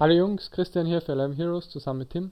Hallo 0.00 0.14
Jungs, 0.14 0.52
Christian 0.52 0.86
hier 0.86 1.00
für 1.00 1.10
Eleven 1.10 1.34
Heroes 1.34 1.70
zusammen 1.70 1.98
mit 1.98 2.10
Tim. 2.10 2.30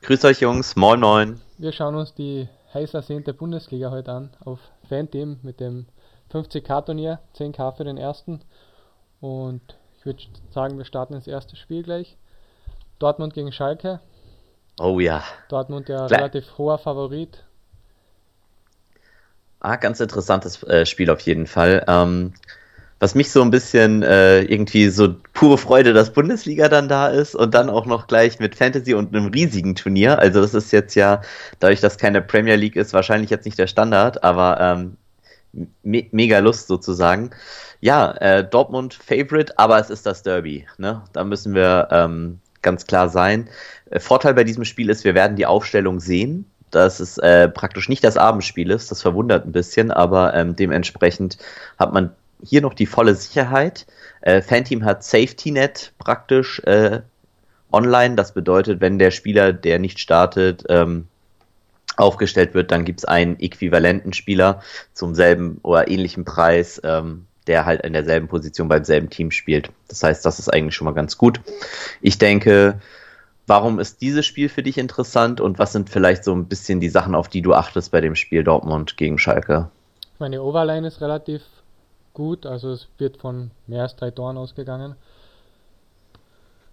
Grüß 0.00 0.24
euch 0.24 0.40
Jungs, 0.40 0.76
moin 0.76 0.98
moin. 0.98 1.42
Wir 1.58 1.72
schauen 1.72 1.94
uns 1.94 2.14
die 2.14 2.48
heiß 2.72 2.94
ersehnte 2.94 3.34
Bundesliga 3.34 3.90
heute 3.90 4.12
an 4.12 4.30
auf 4.42 4.60
Fan-Team 4.88 5.40
mit 5.42 5.60
dem 5.60 5.84
50k-Turnier, 6.32 7.18
10k 7.36 7.76
für 7.76 7.84
den 7.84 7.98
ersten. 7.98 8.40
Und 9.20 9.60
ich 9.98 10.06
würde 10.06 10.22
sagen, 10.54 10.78
wir 10.78 10.86
starten 10.86 11.12
ins 11.12 11.26
erste 11.26 11.54
Spiel 11.56 11.82
gleich. 11.82 12.16
Dortmund 12.98 13.34
gegen 13.34 13.52
Schalke. 13.52 14.00
Oh 14.80 14.98
ja. 14.98 15.22
Dortmund 15.50 15.90
ja 15.90 16.06
relativ 16.06 16.56
hoher 16.56 16.78
Favorit. 16.78 17.44
Ah, 19.60 19.76
ganz 19.76 20.00
interessantes 20.00 20.62
äh, 20.62 20.86
Spiel 20.86 21.10
auf 21.10 21.20
jeden 21.20 21.46
Fall. 21.46 21.84
Ähm, 21.88 22.32
was 22.98 23.14
mich 23.14 23.30
so 23.30 23.42
ein 23.42 23.50
bisschen 23.50 24.02
äh, 24.02 24.42
irgendwie 24.42 24.88
so 24.88 25.14
pure 25.34 25.58
Freude, 25.58 25.92
dass 25.92 26.12
Bundesliga 26.12 26.68
dann 26.68 26.88
da 26.88 27.08
ist 27.08 27.34
und 27.34 27.54
dann 27.54 27.68
auch 27.68 27.84
noch 27.84 28.06
gleich 28.06 28.38
mit 28.38 28.54
Fantasy 28.54 28.94
und 28.94 29.14
einem 29.14 29.26
riesigen 29.26 29.74
Turnier. 29.74 30.18
Also 30.18 30.40
das 30.40 30.54
ist 30.54 30.72
jetzt 30.72 30.94
ja, 30.94 31.20
dadurch, 31.60 31.80
dass 31.80 31.98
keine 31.98 32.22
Premier 32.22 32.56
League 32.56 32.76
ist, 32.76 32.94
wahrscheinlich 32.94 33.30
jetzt 33.30 33.44
nicht 33.44 33.58
der 33.58 33.66
Standard, 33.66 34.24
aber 34.24 34.58
ähm, 34.60 34.96
me 35.82 36.06
mega 36.10 36.38
Lust 36.38 36.68
sozusagen. 36.68 37.30
Ja, 37.80 38.12
äh, 38.12 38.48
Dortmund 38.48 38.94
Favorite, 38.94 39.58
aber 39.58 39.78
es 39.78 39.90
ist 39.90 40.06
das 40.06 40.22
Derby. 40.22 40.66
Ne? 40.78 41.02
Da 41.12 41.24
müssen 41.24 41.54
wir 41.54 41.88
ähm, 41.90 42.40
ganz 42.62 42.86
klar 42.86 43.10
sein. 43.10 43.48
Äh, 43.90 44.00
Vorteil 44.00 44.32
bei 44.32 44.44
diesem 44.44 44.64
Spiel 44.64 44.88
ist, 44.88 45.04
wir 45.04 45.14
werden 45.14 45.36
die 45.36 45.46
Aufstellung 45.46 46.00
sehen 46.00 46.46
dass 46.72 47.00
es 47.00 47.16
äh, 47.18 47.48
praktisch 47.48 47.88
nicht 47.88 48.02
das 48.02 48.16
Abendspiel 48.16 48.70
ist. 48.70 48.90
Das 48.90 49.00
verwundert 49.00 49.46
ein 49.46 49.52
bisschen, 49.52 49.92
aber 49.92 50.34
ähm, 50.34 50.56
dementsprechend 50.56 51.38
hat 51.78 51.92
man 51.92 52.10
hier 52.42 52.60
noch 52.60 52.74
die 52.74 52.86
volle 52.86 53.14
Sicherheit. 53.14 53.86
Äh, 54.20 54.42
Fanteam 54.42 54.84
hat 54.84 55.04
Safety 55.04 55.50
Net 55.50 55.92
praktisch 55.98 56.60
äh, 56.60 57.00
online. 57.72 58.16
Das 58.16 58.32
bedeutet, 58.32 58.80
wenn 58.80 58.98
der 58.98 59.10
Spieler, 59.10 59.52
der 59.52 59.78
nicht 59.78 59.98
startet, 59.98 60.64
ähm, 60.68 61.06
aufgestellt 61.96 62.54
wird, 62.54 62.70
dann 62.70 62.84
gibt 62.84 63.00
es 63.00 63.04
einen 63.04 63.38
äquivalenten 63.40 64.12
Spieler 64.12 64.62
zum 64.92 65.14
selben 65.14 65.58
oder 65.62 65.88
ähnlichen 65.88 66.24
Preis, 66.24 66.80
ähm, 66.84 67.26
der 67.46 67.64
halt 67.64 67.82
in 67.82 67.92
derselben 67.92 68.28
Position 68.28 68.68
beim 68.68 68.84
selben 68.84 69.08
Team 69.08 69.30
spielt. 69.30 69.70
Das 69.88 70.02
heißt, 70.02 70.24
das 70.24 70.38
ist 70.38 70.52
eigentlich 70.52 70.74
schon 70.74 70.84
mal 70.84 70.94
ganz 70.94 71.16
gut. 71.16 71.40
Ich 72.02 72.18
denke, 72.18 72.80
warum 73.46 73.78
ist 73.78 74.02
dieses 74.02 74.26
Spiel 74.26 74.48
für 74.48 74.62
dich 74.62 74.78
interessant 74.78 75.40
und 75.40 75.58
was 75.58 75.72
sind 75.72 75.88
vielleicht 75.88 76.24
so 76.24 76.34
ein 76.34 76.46
bisschen 76.46 76.80
die 76.80 76.88
Sachen, 76.88 77.14
auf 77.14 77.28
die 77.28 77.42
du 77.42 77.54
achtest 77.54 77.92
bei 77.92 78.00
dem 78.00 78.14
Spiel 78.16 78.44
Dortmund 78.44 78.96
gegen 78.96 79.18
Schalke? 79.18 79.70
Meine 80.18 80.42
Overline 80.42 80.86
ist 80.86 81.00
relativ 81.00 81.42
gut, 82.16 82.46
also 82.46 82.72
es 82.72 82.88
wird 82.96 83.18
von 83.18 83.50
mehr 83.66 83.82
als 83.82 83.94
drei 83.94 84.10
Toren 84.10 84.38
ausgegangen. 84.38 84.96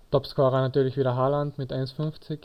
Topscorer 0.09 0.61
natürlich 0.61 0.95
wieder 0.95 1.15
Haaland 1.15 1.57
mit 1.57 1.73
1,50. 1.73 2.39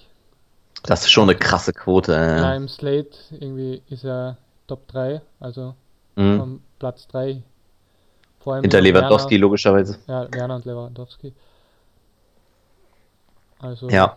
Das 0.82 1.02
ist 1.02 1.12
schon 1.12 1.28
eine 1.30 1.38
krasse 1.38 1.72
Quote. 1.72 2.12
Ja, 2.12 2.54
im 2.54 2.68
Slate 2.68 3.16
irgendwie 3.30 3.82
ist 3.88 4.04
er 4.04 4.36
Top 4.66 4.88
3, 4.88 5.20
also 5.38 5.74
mhm. 6.16 6.38
vom 6.38 6.60
Platz 6.80 7.06
3. 7.08 7.40
Vor 8.40 8.54
allem 8.54 8.62
Hinter 8.62 8.80
Lewandowski 8.80 9.32
Werner, 9.32 9.42
logischerweise. 9.42 9.98
Ja, 10.08 10.26
Werner 10.32 10.56
und 10.56 10.64
Lewandowski. 10.64 11.32
Also. 13.60 13.88
Ja. 13.90 14.16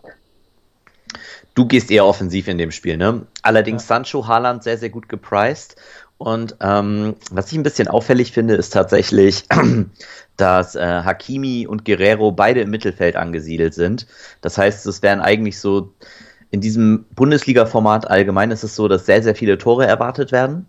Du 1.54 1.66
gehst 1.66 1.90
eher 1.90 2.06
offensiv 2.06 2.48
in 2.48 2.58
dem 2.58 2.72
Spiel, 2.72 2.96
ne? 2.96 3.26
Allerdings 3.42 3.84
ja. 3.84 3.96
Sancho, 3.96 4.26
Haaland 4.26 4.64
sehr, 4.64 4.78
sehr 4.78 4.90
gut 4.90 5.08
gepriced 5.08 5.76
und 6.22 6.56
ähm, 6.60 7.16
was 7.30 7.50
ich 7.50 7.58
ein 7.58 7.62
bisschen 7.62 7.88
auffällig 7.88 8.32
finde, 8.32 8.54
ist 8.54 8.72
tatsächlich, 8.72 9.44
dass 10.36 10.74
äh, 10.74 10.80
Hakimi 10.80 11.66
und 11.66 11.84
Guerrero 11.84 12.32
beide 12.32 12.60
im 12.62 12.70
Mittelfeld 12.70 13.16
angesiedelt 13.16 13.74
sind. 13.74 14.06
Das 14.40 14.56
heißt, 14.56 14.86
es 14.86 15.02
wären 15.02 15.20
eigentlich 15.20 15.58
so, 15.58 15.92
in 16.50 16.60
diesem 16.60 17.06
Bundesliga-Format 17.14 18.10
allgemein 18.10 18.50
ist 18.50 18.62
es 18.62 18.76
so, 18.76 18.86
dass 18.86 19.06
sehr, 19.06 19.22
sehr 19.22 19.34
viele 19.34 19.58
Tore 19.58 19.86
erwartet 19.86 20.32
werden. 20.32 20.66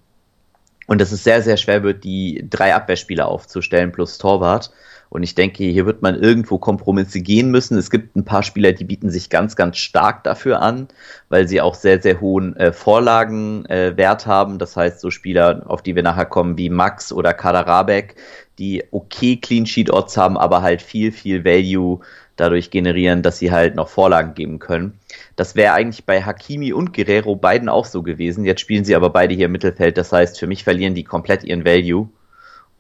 Und 0.88 1.01
dass 1.01 1.11
es 1.11 1.23
sehr, 1.23 1.41
sehr 1.41 1.57
schwer 1.57 1.83
wird, 1.83 2.03
die 2.03 2.45
drei 2.49 2.75
Abwehrspieler 2.75 3.27
aufzustellen 3.27 3.91
plus 3.91 4.17
Torwart. 4.17 4.71
Und 5.09 5.21
ich 5.21 5.35
denke, 5.35 5.63
hier 5.63 5.85
wird 5.85 6.01
man 6.01 6.16
irgendwo 6.16 6.57
Kompromisse 6.57 7.21
gehen 7.21 7.51
müssen. 7.51 7.77
Es 7.77 7.91
gibt 7.91 8.16
ein 8.16 8.25
paar 8.25 8.41
Spieler, 8.41 8.71
die 8.71 8.83
bieten 8.83 9.11
sich 9.11 9.29
ganz, 9.29 9.55
ganz 9.55 9.77
stark 9.77 10.23
dafür 10.23 10.59
an, 10.59 10.88
weil 11.29 11.47
sie 11.47 11.61
auch 11.61 11.75
sehr, 11.75 12.01
sehr 12.01 12.19
hohen 12.19 12.55
äh, 12.57 12.73
Vorlagenwert 12.73 14.25
äh, 14.25 14.27
haben. 14.27 14.57
Das 14.57 14.75
heißt, 14.75 14.99
so 14.99 15.11
Spieler, 15.11 15.61
auf 15.67 15.83
die 15.83 15.95
wir 15.95 16.01
nachher 16.01 16.25
kommen, 16.25 16.57
wie 16.57 16.72
Max 16.72 17.13
oder 17.13 17.35
Kaderabek, 17.35 18.16
die 18.57 18.83
okay 18.89 19.38
Clean 19.38 19.67
Sheet 19.67 19.91
Odds 19.91 20.17
haben, 20.17 20.35
aber 20.35 20.63
halt 20.63 20.81
viel, 20.81 21.11
viel 21.11 21.45
Value 21.45 21.99
dadurch 22.35 22.71
generieren, 22.71 23.21
dass 23.21 23.39
sie 23.39 23.51
halt 23.51 23.75
noch 23.75 23.89
Vorlagen 23.89 24.33
geben 24.33 24.59
können. 24.59 24.99
Das 25.35 25.55
wäre 25.55 25.73
eigentlich 25.73 26.05
bei 26.05 26.23
Hakimi 26.23 26.73
und 26.73 26.94
Guerrero 26.94 27.35
beiden 27.35 27.69
auch 27.69 27.85
so 27.85 28.01
gewesen. 28.01 28.45
Jetzt 28.45 28.61
spielen 28.61 28.85
sie 28.85 28.95
aber 28.95 29.09
beide 29.09 29.35
hier 29.35 29.45
im 29.45 29.51
Mittelfeld. 29.51 29.97
Das 29.97 30.11
heißt, 30.11 30.39
für 30.39 30.47
mich 30.47 30.63
verlieren 30.63 30.95
die 30.95 31.03
komplett 31.03 31.43
ihren 31.43 31.66
Value. 31.66 32.09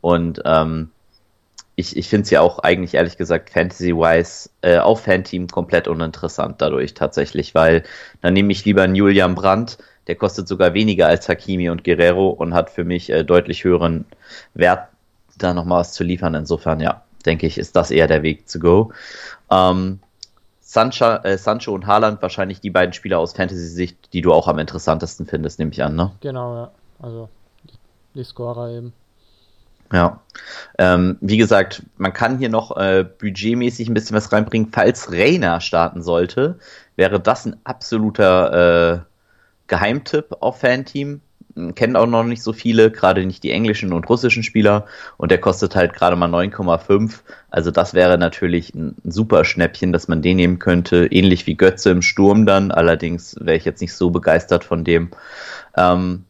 Und 0.01 0.41
ähm, 0.45 0.89
ich, 1.75 1.97
ich 1.97 2.07
finde 2.09 2.23
es 2.23 2.29
ja 2.29 2.41
auch 2.41 2.59
eigentlich 2.59 2.93
ehrlich 2.93 3.17
gesagt 3.17 3.49
Fantasy-wise 3.49 4.49
äh, 4.61 4.77
auf 4.77 5.03
Fan-Team 5.03 5.47
komplett 5.47 5.87
uninteressant 5.87 6.61
dadurch 6.61 6.93
tatsächlich, 6.93 7.55
weil 7.55 7.83
dann 8.21 8.33
nehme 8.33 8.51
ich 8.51 8.65
lieber 8.65 8.83
einen 8.83 8.95
Julian 8.95 9.35
Brandt, 9.35 9.77
der 10.07 10.15
kostet 10.15 10.47
sogar 10.47 10.73
weniger 10.73 11.07
als 11.07 11.27
Hakimi 11.29 11.69
und 11.69 11.83
Guerrero 11.83 12.29
und 12.29 12.53
hat 12.53 12.69
für 12.69 12.83
mich 12.83 13.09
äh, 13.09 13.23
deutlich 13.23 13.63
höheren 13.63 14.05
Wert, 14.53 14.89
da 15.37 15.53
nochmal 15.53 15.79
was 15.79 15.93
zu 15.93 16.03
liefern. 16.03 16.35
Insofern, 16.35 16.79
ja, 16.79 17.03
denke 17.25 17.47
ich, 17.47 17.57
ist 17.57 17.75
das 17.75 17.91
eher 17.91 18.07
der 18.07 18.23
Weg 18.23 18.47
zu 18.47 18.59
go. 18.59 18.91
Ähm, 19.49 19.99
Sancho, 20.61 21.05
äh, 21.23 21.37
Sancho 21.37 21.73
und 21.73 21.85
Haaland 21.85 22.21
wahrscheinlich 22.21 22.59
die 22.59 22.71
beiden 22.71 22.93
Spieler 22.93 23.19
aus 23.19 23.33
Fantasy-Sicht, 23.33 24.13
die 24.13 24.21
du 24.21 24.33
auch 24.33 24.47
am 24.47 24.59
interessantesten 24.59 25.27
findest, 25.27 25.59
nehme 25.59 25.71
ich 25.71 25.83
an, 25.83 25.95
ne? 25.95 26.11
Genau, 26.21 26.55
ja. 26.55 26.71
Also 26.99 27.29
die 28.15 28.23
Scorer 28.23 28.69
eben. 28.69 28.93
Ja, 29.91 30.21
ähm, 30.79 31.17
wie 31.21 31.37
gesagt, 31.37 31.83
man 31.97 32.13
kann 32.13 32.39
hier 32.39 32.49
noch 32.49 32.75
äh, 32.75 33.03
budgetmäßig 33.03 33.87
ein 33.87 33.93
bisschen 33.93 34.15
was 34.15 34.31
reinbringen. 34.31 34.69
Falls 34.71 35.11
Reina 35.11 35.59
starten 35.59 36.01
sollte, 36.01 36.57
wäre 36.95 37.19
das 37.19 37.45
ein 37.45 37.57
absoluter 37.63 38.93
äh, 38.93 38.99
Geheimtipp 39.67 40.37
auf 40.39 40.61
Fanteam. 40.61 41.21
Kennen 41.75 41.95
auch 41.95 42.07
noch 42.07 42.23
nicht 42.23 42.41
so 42.41 42.53
viele, 42.53 42.91
gerade 42.91 43.25
nicht 43.25 43.43
die 43.43 43.51
englischen 43.51 43.93
und 43.93 44.09
russischen 44.09 44.43
Spieler. 44.43 44.85
Und 45.17 45.31
der 45.31 45.39
kostet 45.39 45.75
halt 45.75 45.93
gerade 45.93 46.15
mal 46.15 46.29
9,5. 46.29 47.19
Also 47.49 47.71
das 47.71 47.93
wäre 47.93 48.17
natürlich 48.17 48.73
ein, 48.73 48.95
super 49.03 49.45
Schnäppchen, 49.45 49.91
dass 49.91 50.07
man 50.07 50.21
den 50.21 50.37
nehmen 50.37 50.59
könnte. 50.59 51.07
Ähnlich 51.07 51.45
wie 51.47 51.55
Götze 51.55 51.91
im 51.91 52.01
Sturm 52.01 52.45
dann. 52.45 52.71
Allerdings 52.71 53.35
wäre 53.39 53.57
ich 53.57 53.65
jetzt 53.65 53.81
nicht 53.81 53.93
so 53.93 54.09
begeistert 54.09 54.63
von 54.63 54.83
dem. 54.83 55.11
Ähm, 55.75 56.25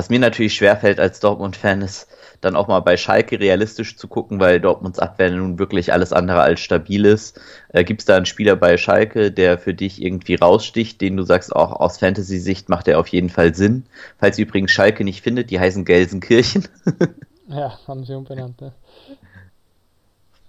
was 0.00 0.08
mir 0.08 0.18
natürlich 0.18 0.54
schwerfällt 0.54 0.98
als 0.98 1.20
Dortmund-Fan 1.20 1.82
ist, 1.82 2.08
dann 2.40 2.56
auch 2.56 2.68
mal 2.68 2.80
bei 2.80 2.96
Schalke 2.96 3.38
realistisch 3.38 3.98
zu 3.98 4.08
gucken, 4.08 4.40
weil 4.40 4.58
Dortmunds 4.58 4.98
Abwehr 4.98 5.30
nun 5.30 5.58
wirklich 5.58 5.92
alles 5.92 6.14
andere 6.14 6.40
als 6.40 6.60
stabil 6.60 7.04
ist. 7.04 7.38
Äh, 7.68 7.84
Gibt 7.84 8.00
es 8.00 8.06
da 8.06 8.16
einen 8.16 8.24
Spieler 8.24 8.56
bei 8.56 8.78
Schalke, 8.78 9.30
der 9.30 9.58
für 9.58 9.74
dich 9.74 10.00
irgendwie 10.00 10.36
raussticht, 10.36 11.02
den 11.02 11.18
du 11.18 11.22
sagst, 11.24 11.54
auch 11.54 11.72
aus 11.72 11.98
Fantasy-Sicht 11.98 12.70
macht 12.70 12.88
er 12.88 12.98
auf 12.98 13.08
jeden 13.08 13.28
Fall 13.28 13.54
Sinn? 13.54 13.84
Falls 14.18 14.38
ihr 14.38 14.46
übrigens 14.46 14.70
Schalke 14.70 15.04
nicht 15.04 15.20
findet, 15.20 15.50
die 15.50 15.60
heißen 15.60 15.84
Gelsenkirchen. 15.84 16.66
ja, 17.48 17.78
haben 17.86 18.06
sie 18.06 18.14
umbenannt. 18.14 18.58
Ne? 18.58 18.72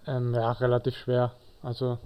Ähm, 0.07 0.33
ja, 0.33 0.53
relativ 0.53 0.95
schwer. 0.95 1.33
Also. 1.61 1.97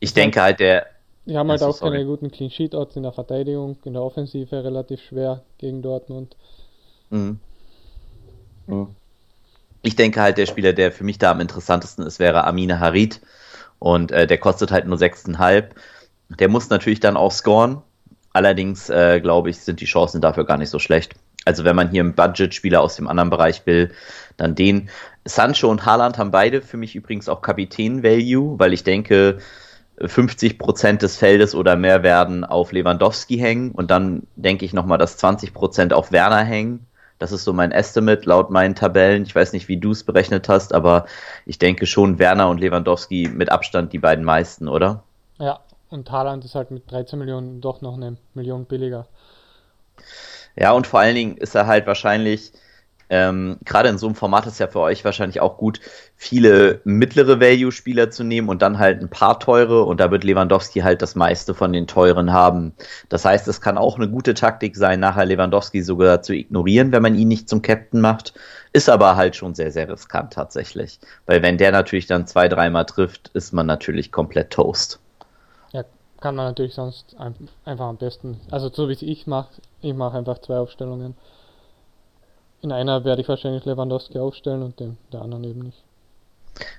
Ich 0.00 0.12
denke 0.12 0.42
halt, 0.42 0.60
der, 0.60 0.86
die 1.26 1.36
haben 1.36 1.50
halt 1.50 1.60
also, 1.60 1.72
auch 1.72 1.76
sorry. 1.76 1.96
keine 1.96 2.06
guten 2.06 2.30
Clean 2.30 2.50
Sheet 2.50 2.74
Odds 2.74 2.96
in 2.96 3.02
der 3.02 3.12
Verteidigung, 3.12 3.76
in 3.84 3.94
der 3.94 4.02
Offensive 4.02 4.64
relativ 4.64 5.00
schwer 5.02 5.42
gegen 5.58 5.82
Dortmund. 5.82 6.36
Mhm. 7.10 7.40
Ich 9.82 9.96
denke 9.96 10.20
halt, 10.20 10.38
der 10.38 10.46
Spieler, 10.46 10.72
der 10.72 10.92
für 10.92 11.04
mich 11.04 11.18
da 11.18 11.30
am 11.30 11.40
interessantesten 11.40 12.06
ist, 12.06 12.18
wäre 12.18 12.44
Amine 12.44 12.80
Harid. 12.80 13.20
Und 13.78 14.10
äh, 14.10 14.26
der 14.26 14.38
kostet 14.38 14.70
halt 14.70 14.86
nur 14.86 14.98
6,5. 14.98 15.64
Der 16.30 16.48
muss 16.48 16.70
natürlich 16.70 17.00
dann 17.00 17.16
auch 17.16 17.32
scoren. 17.32 17.82
Allerdings, 18.32 18.90
äh, 18.90 19.20
glaube 19.20 19.50
ich, 19.50 19.58
sind 19.58 19.80
die 19.80 19.86
Chancen 19.86 20.20
dafür 20.20 20.44
gar 20.44 20.58
nicht 20.58 20.70
so 20.70 20.78
schlecht. 20.78 21.14
Also 21.44 21.64
wenn 21.64 21.76
man 21.76 21.90
hier 21.90 22.02
einen 22.02 22.14
Budget-Spieler 22.14 22.80
aus 22.80 22.96
dem 22.96 23.06
anderen 23.06 23.30
Bereich 23.30 23.64
will, 23.66 23.92
dann 24.36 24.54
den. 24.54 24.90
Sancho 25.24 25.70
und 25.70 25.86
Haaland 25.86 26.18
haben 26.18 26.30
beide 26.30 26.62
für 26.62 26.76
mich 26.76 26.96
übrigens 26.96 27.28
auch 27.28 27.40
Kapitän-Value, 27.40 28.58
weil 28.58 28.72
ich 28.72 28.84
denke, 28.84 29.38
50 30.00 30.58
Prozent 30.58 31.02
des 31.02 31.16
Feldes 31.16 31.54
oder 31.54 31.76
mehr 31.76 32.02
werden 32.02 32.44
auf 32.44 32.72
Lewandowski 32.72 33.38
hängen 33.38 33.72
und 33.72 33.90
dann 33.90 34.26
denke 34.36 34.64
ich 34.64 34.72
nochmal, 34.72 34.98
dass 34.98 35.16
20 35.16 35.54
Prozent 35.54 35.92
auf 35.92 36.12
Werner 36.12 36.44
hängen 36.44 36.86
das 37.18 37.32
ist 37.32 37.44
so 37.44 37.52
mein 37.52 37.72
Estimate 37.72 38.28
laut 38.28 38.50
meinen 38.50 38.74
Tabellen. 38.74 39.22
Ich 39.22 39.34
weiß 39.34 39.52
nicht, 39.52 39.68
wie 39.68 39.78
du 39.78 39.92
es 39.92 40.04
berechnet 40.04 40.48
hast, 40.48 40.74
aber 40.74 41.06
ich 41.46 41.58
denke 41.58 41.86
schon 41.86 42.18
Werner 42.18 42.48
und 42.48 42.60
Lewandowski 42.60 43.30
mit 43.32 43.50
Abstand 43.50 43.92
die 43.92 43.98
beiden 43.98 44.24
meisten, 44.24 44.68
oder? 44.68 45.02
Ja, 45.38 45.60
und 45.88 46.10
Haaland 46.10 46.44
ist 46.44 46.54
halt 46.54 46.70
mit 46.70 46.90
13 46.90 47.18
Millionen 47.18 47.60
doch 47.60 47.80
noch 47.80 47.96
eine 47.96 48.16
Million 48.34 48.66
billiger. 48.66 49.06
Ja, 50.56 50.72
und 50.72 50.86
vor 50.86 51.00
allen 51.00 51.14
Dingen 51.14 51.36
ist 51.36 51.54
er 51.54 51.66
halt 51.66 51.86
wahrscheinlich 51.86 52.52
ähm, 53.08 53.58
gerade 53.64 53.88
in 53.88 53.98
so 53.98 54.06
einem 54.06 54.16
Format 54.16 54.46
ist 54.46 54.58
ja 54.58 54.66
für 54.66 54.80
euch 54.80 55.04
wahrscheinlich 55.04 55.40
auch 55.40 55.58
gut, 55.58 55.80
viele 56.16 56.80
mittlere 56.84 57.40
Value-Spieler 57.40 58.10
zu 58.10 58.24
nehmen 58.24 58.48
und 58.48 58.62
dann 58.62 58.78
halt 58.78 59.00
ein 59.00 59.08
paar 59.08 59.38
teure 59.38 59.84
und 59.84 60.00
da 60.00 60.10
wird 60.10 60.24
Lewandowski 60.24 60.80
halt 60.80 61.02
das 61.02 61.14
meiste 61.14 61.54
von 61.54 61.72
den 61.72 61.86
teuren 61.86 62.32
haben. 62.32 62.72
Das 63.08 63.24
heißt, 63.24 63.46
es 63.48 63.60
kann 63.60 63.78
auch 63.78 63.96
eine 63.96 64.08
gute 64.08 64.34
Taktik 64.34 64.76
sein, 64.76 65.00
nachher 65.00 65.24
Lewandowski 65.24 65.82
sogar 65.82 66.22
zu 66.22 66.34
ignorieren, 66.34 66.90
wenn 66.90 67.02
man 67.02 67.14
ihn 67.14 67.28
nicht 67.28 67.48
zum 67.48 67.62
Captain 67.62 68.00
macht. 68.00 68.34
Ist 68.72 68.88
aber 68.88 69.16
halt 69.16 69.36
schon 69.36 69.54
sehr, 69.54 69.70
sehr 69.70 69.88
riskant 69.88 70.32
tatsächlich. 70.32 70.98
Weil 71.26 71.42
wenn 71.42 71.58
der 71.58 71.72
natürlich 71.72 72.06
dann 72.06 72.26
zwei, 72.26 72.48
dreimal 72.48 72.86
trifft, 72.86 73.28
ist 73.34 73.52
man 73.52 73.66
natürlich 73.66 74.10
komplett 74.10 74.50
toast. 74.50 74.98
Ja, 75.72 75.84
kann 76.20 76.34
man 76.34 76.46
natürlich 76.46 76.74
sonst 76.74 77.16
einfach 77.64 77.86
am 77.86 77.96
besten, 77.96 78.40
also 78.50 78.68
so 78.68 78.88
wie 78.88 78.94
es 78.94 79.02
ich 79.02 79.26
mache, 79.26 79.50
ich 79.80 79.94
mache 79.94 80.18
einfach 80.18 80.40
zwei 80.40 80.58
Aufstellungen 80.58 81.14
in 82.66 82.72
einer 82.72 83.04
werde 83.04 83.22
ich 83.22 83.28
wahrscheinlich 83.28 83.64
Lewandowski 83.64 84.18
aufstellen 84.18 84.62
und 84.62 84.80
den, 84.80 84.98
der 85.12 85.22
anderen 85.22 85.44
eben 85.44 85.60
nicht. 85.60 85.78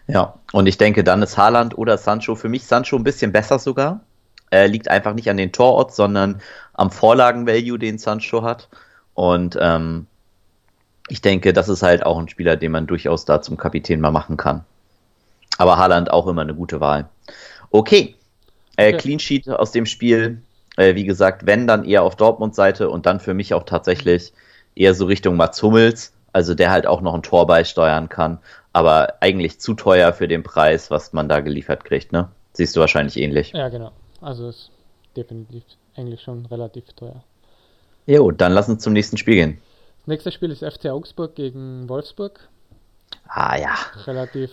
Ja, 0.08 0.36
und 0.52 0.68
ich 0.68 0.78
denke, 0.78 1.04
dann 1.04 1.22
ist 1.22 1.38
Haaland 1.38 1.78
oder 1.78 1.98
Sancho, 1.98 2.36
für 2.36 2.50
mich 2.50 2.66
Sancho 2.66 2.98
ein 2.98 3.04
bisschen 3.04 3.32
besser 3.32 3.58
sogar. 3.58 4.02
Äh, 4.52 4.68
liegt 4.68 4.90
einfach 4.90 5.14
nicht 5.14 5.30
an 5.30 5.38
den 5.38 5.52
Tororts, 5.52 5.96
sondern 5.96 6.42
am 6.74 6.92
Vorlagen-Value, 6.92 7.80
den 7.80 7.98
Sancho 7.98 8.44
hat. 8.44 8.70
Und 9.14 9.58
ähm, 9.62 10.08
ich 11.10 11.22
denke, 11.22 11.54
das 11.54 11.70
ist 11.70 11.84
halt 11.84 12.06
auch 12.06 12.20
ein 12.20 12.30
Spieler, 12.30 12.58
den 12.58 12.72
man 12.72 12.88
durchaus 12.88 13.26
da 13.26 13.42
zum 13.42 13.58
Kapitän 13.58 14.02
mal 14.02 14.12
machen 14.12 14.38
kann. 14.38 14.64
Aber 15.58 15.78
Haaland 15.78 16.12
auch 16.12 16.28
immer 16.28 16.42
eine 16.42 16.56
gute 16.56 16.80
Wahl. 16.82 17.08
Okay. 17.72 18.16
Äh, 18.76 18.90
okay. 18.90 18.98
Clean 18.98 19.20
Sheet 19.20 19.50
aus 19.50 19.72
dem 19.72 19.86
Spiel. 19.86 20.42
Äh, 20.76 20.96
wie 20.96 21.06
gesagt, 21.06 21.46
wenn, 21.46 21.66
dann 21.66 21.86
eher 21.86 22.04
auf 22.04 22.16
Dortmund-Seite 22.16 22.90
und 22.90 23.06
dann 23.06 23.20
für 23.20 23.34
mich 23.34 23.54
auch 23.54 23.64
tatsächlich 23.64 24.34
eher 24.80 24.94
so 24.94 25.06
Richtung 25.06 25.36
Mats 25.36 25.62
Hummels, 25.62 26.14
also 26.34 26.54
der 26.54 26.72
halt 26.72 26.88
auch 26.88 27.02
noch 27.02 27.14
ein 27.14 27.24
Tor 27.24 27.48
beisteuern 27.48 28.10
kann, 28.10 28.40
aber 28.74 29.16
eigentlich 29.22 29.60
zu 29.60 29.74
teuer 29.74 30.14
für 30.14 30.28
den 30.28 30.44
Preis, 30.44 30.92
was 30.92 31.14
man 31.14 31.28
da 31.30 31.40
geliefert 31.40 31.84
kriegt, 31.84 32.12
ne? 32.12 32.30
Siehst 32.54 32.76
du 32.76 32.80
wahrscheinlich 32.80 33.18
ähnlich. 33.18 33.52
Ja, 33.52 33.70
genau. 33.70 33.92
Also 34.22 34.50
ist 34.50 34.72
definitiv 35.16 35.64
eigentlich 35.96 36.22
schon 36.22 36.46
relativ 36.46 36.86
teuer. 36.94 37.24
Jo, 38.06 38.32
dann 38.32 38.54
lass 38.54 38.70
uns 38.70 38.84
zum 38.84 38.94
nächsten 38.94 39.18
Spiel 39.18 39.36
gehen. 39.36 39.62
Das 40.00 40.08
nächste 40.08 40.32
Spiel 40.32 40.52
ist 40.52 40.64
FC 40.64 40.86
Augsburg 40.88 41.36
gegen 41.36 41.90
Wolfsburg. 41.90 42.48
Ah 43.28 43.58
ja. 43.58 43.76
Relativ 44.06 44.52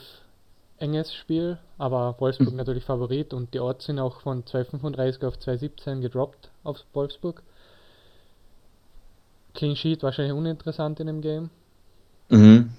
enges 0.78 1.14
Spiel, 1.14 1.58
aber 1.78 2.16
Wolfsburg 2.18 2.54
natürlich 2.56 2.84
Favorit 2.84 3.32
und 3.32 3.54
die 3.54 3.60
Orts 3.60 3.86
sind 3.86 3.98
auch 3.98 4.20
von 4.20 4.44
2,35 4.44 5.26
auf 5.26 5.36
2,17 5.36 6.00
gedroppt 6.00 6.50
auf 6.64 6.78
Wolfsburg. 6.92 7.42
Clean 9.54 9.76
Sheet 9.76 10.02
wahrscheinlich 10.02 10.34
uninteressant 10.34 11.00
in 11.00 11.06
dem 11.06 11.20
Game. 11.20 11.50
Mhm. 12.28 12.70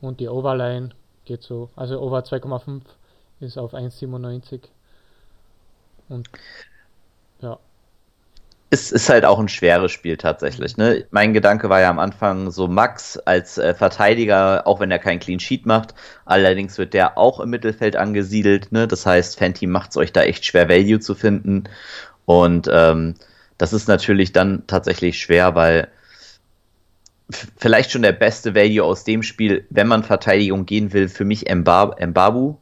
Und 0.00 0.20
die 0.20 0.28
Overline 0.28 0.90
geht 1.24 1.42
so, 1.42 1.70
also 1.76 2.00
Over 2.00 2.20
2,5 2.20 2.82
ist 3.40 3.58
auf 3.58 3.74
1,97. 3.74 4.60
Und 6.08 6.28
ja. 7.40 7.58
Es 8.70 8.90
ist 8.90 9.10
halt 9.10 9.26
auch 9.26 9.38
ein 9.38 9.48
schweres 9.48 9.92
Spiel 9.92 10.16
tatsächlich. 10.16 10.78
Ne? 10.78 11.04
Mein 11.10 11.34
Gedanke 11.34 11.68
war 11.68 11.80
ja 11.80 11.90
am 11.90 11.98
Anfang 11.98 12.50
so 12.50 12.68
Max 12.68 13.18
als 13.18 13.58
äh, 13.58 13.74
Verteidiger, 13.74 14.66
auch 14.66 14.80
wenn 14.80 14.90
er 14.90 14.98
keinen 14.98 15.20
Clean 15.20 15.40
Sheet 15.40 15.66
macht. 15.66 15.94
Allerdings 16.24 16.78
wird 16.78 16.94
der 16.94 17.18
auch 17.18 17.40
im 17.40 17.50
Mittelfeld 17.50 17.96
angesiedelt. 17.96 18.72
Ne? 18.72 18.88
Das 18.88 19.04
heißt, 19.04 19.36
Fenty 19.36 19.66
macht 19.66 19.90
es 19.90 19.98
euch 19.98 20.12
da 20.12 20.22
echt 20.22 20.46
schwer, 20.46 20.68
Value 20.70 21.00
zu 21.00 21.14
finden. 21.14 21.64
Und 22.24 22.68
ähm, 22.72 23.14
das 23.58 23.74
ist 23.74 23.88
natürlich 23.88 24.32
dann 24.32 24.66
tatsächlich 24.66 25.20
schwer, 25.20 25.54
weil 25.54 25.88
vielleicht 27.56 27.90
schon 27.90 28.02
der 28.02 28.12
beste 28.12 28.54
Value 28.54 28.84
aus 28.84 29.04
dem 29.04 29.22
Spiel, 29.22 29.66
wenn 29.70 29.88
man 29.88 30.04
Verteidigung 30.04 30.66
gehen 30.66 30.92
will, 30.92 31.08
für 31.08 31.24
mich 31.24 31.46
Mbabu, 31.52 32.56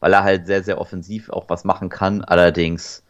weil 0.00 0.12
er 0.12 0.24
halt 0.24 0.46
sehr, 0.46 0.62
sehr 0.62 0.80
offensiv 0.80 1.30
auch 1.30 1.48
was 1.48 1.64
machen 1.64 1.88
kann. 1.88 2.22
Allerdings 2.24 3.02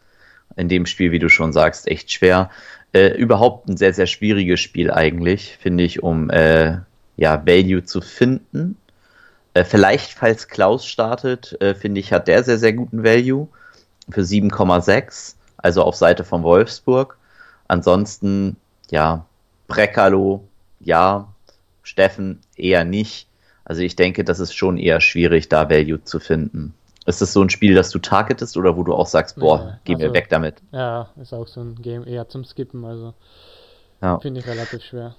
in 0.55 0.69
dem 0.69 0.85
Spiel, 0.85 1.11
wie 1.11 1.19
du 1.19 1.29
schon 1.29 1.53
sagst, 1.53 1.87
echt 1.87 2.11
schwer. 2.11 2.49
Äh, 2.93 3.09
überhaupt 3.17 3.67
ein 3.67 3.77
sehr, 3.77 3.93
sehr 3.93 4.07
schwieriges 4.07 4.59
Spiel 4.59 4.91
eigentlich, 4.91 5.57
finde 5.61 5.83
ich, 5.83 6.01
um 6.01 6.29
äh, 6.29 6.77
ja, 7.17 7.45
Value 7.45 7.83
zu 7.83 8.01
finden. 8.01 8.77
Äh, 9.53 9.65
vielleicht, 9.65 10.13
falls 10.13 10.47
Klaus 10.47 10.85
startet, 10.85 11.59
äh, 11.61 11.75
finde 11.75 11.99
ich, 11.99 12.13
hat 12.13 12.27
der 12.27 12.43
sehr, 12.43 12.57
sehr 12.57 12.73
guten 12.73 13.03
Value 13.03 13.47
für 14.09 14.21
7,6, 14.21 15.35
also 15.57 15.83
auf 15.83 15.95
Seite 15.95 16.23
von 16.23 16.43
Wolfsburg. 16.43 17.17
Ansonsten, 17.67 18.55
ja, 18.89 19.25
Brekalo 19.67 20.47
ja, 20.87 21.27
Steffen 21.83 22.39
eher 22.55 22.85
nicht. 22.85 23.27
Also 23.65 23.81
ich 23.81 23.95
denke, 23.95 24.23
das 24.23 24.39
ist 24.39 24.53
schon 24.53 24.77
eher 24.77 25.01
schwierig, 25.01 25.49
da 25.49 25.69
Value 25.69 26.01
zu 26.03 26.19
finden. 26.19 26.73
Ist 27.05 27.21
das 27.21 27.33
so 27.33 27.41
ein 27.41 27.49
Spiel, 27.49 27.75
das 27.75 27.89
du 27.89 27.99
targetest 27.99 28.57
oder 28.57 28.75
wo 28.77 28.83
du 28.83 28.93
auch 28.93 29.05
sagst, 29.05 29.37
boah, 29.37 29.59
ja, 29.59 29.79
geh 29.83 29.95
also, 29.95 30.07
mir 30.07 30.13
weg 30.13 30.27
damit? 30.29 30.55
Ja, 30.71 31.09
ist 31.21 31.33
auch 31.33 31.47
so 31.47 31.61
ein 31.61 31.75
Game 31.81 32.07
eher 32.07 32.27
zum 32.29 32.45
Skippen, 32.45 32.85
also 32.85 33.13
ja. 34.01 34.19
finde 34.19 34.39
ich 34.39 34.47
relativ 34.47 34.83
schwer. 34.83 35.15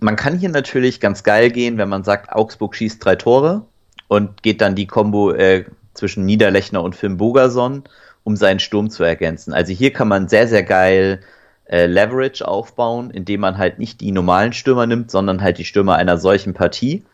Man 0.00 0.16
kann 0.16 0.38
hier 0.38 0.48
natürlich 0.48 1.00
ganz 1.00 1.22
geil 1.22 1.50
gehen, 1.50 1.76
wenn 1.76 1.88
man 1.88 2.04
sagt, 2.04 2.32
Augsburg 2.32 2.74
schießt 2.74 3.04
drei 3.04 3.16
Tore 3.16 3.64
und 4.08 4.42
geht 4.42 4.60
dann 4.60 4.74
die 4.74 4.86
Kombo 4.86 5.32
äh, 5.32 5.66
zwischen 5.92 6.24
Niederlechner 6.24 6.82
und 6.82 6.96
Finn 6.96 7.18
Bogerson, 7.18 7.84
um 8.24 8.36
seinen 8.36 8.60
Sturm 8.60 8.88
zu 8.88 9.02
ergänzen. 9.02 9.52
Also 9.52 9.72
hier 9.72 9.92
kann 9.92 10.08
man 10.08 10.28
sehr, 10.28 10.48
sehr 10.48 10.62
geil 10.62 11.20
äh, 11.68 11.86
Leverage 11.86 12.46
aufbauen, 12.46 13.10
indem 13.10 13.40
man 13.40 13.58
halt 13.58 13.78
nicht 13.78 14.00
die 14.00 14.12
normalen 14.12 14.52
Stürmer 14.52 14.86
nimmt, 14.86 15.10
sondern 15.10 15.42
halt 15.42 15.58
die 15.58 15.64
Stürmer 15.64 15.96
einer 15.96 16.18
solchen 16.18 16.54
Partie 16.54 17.04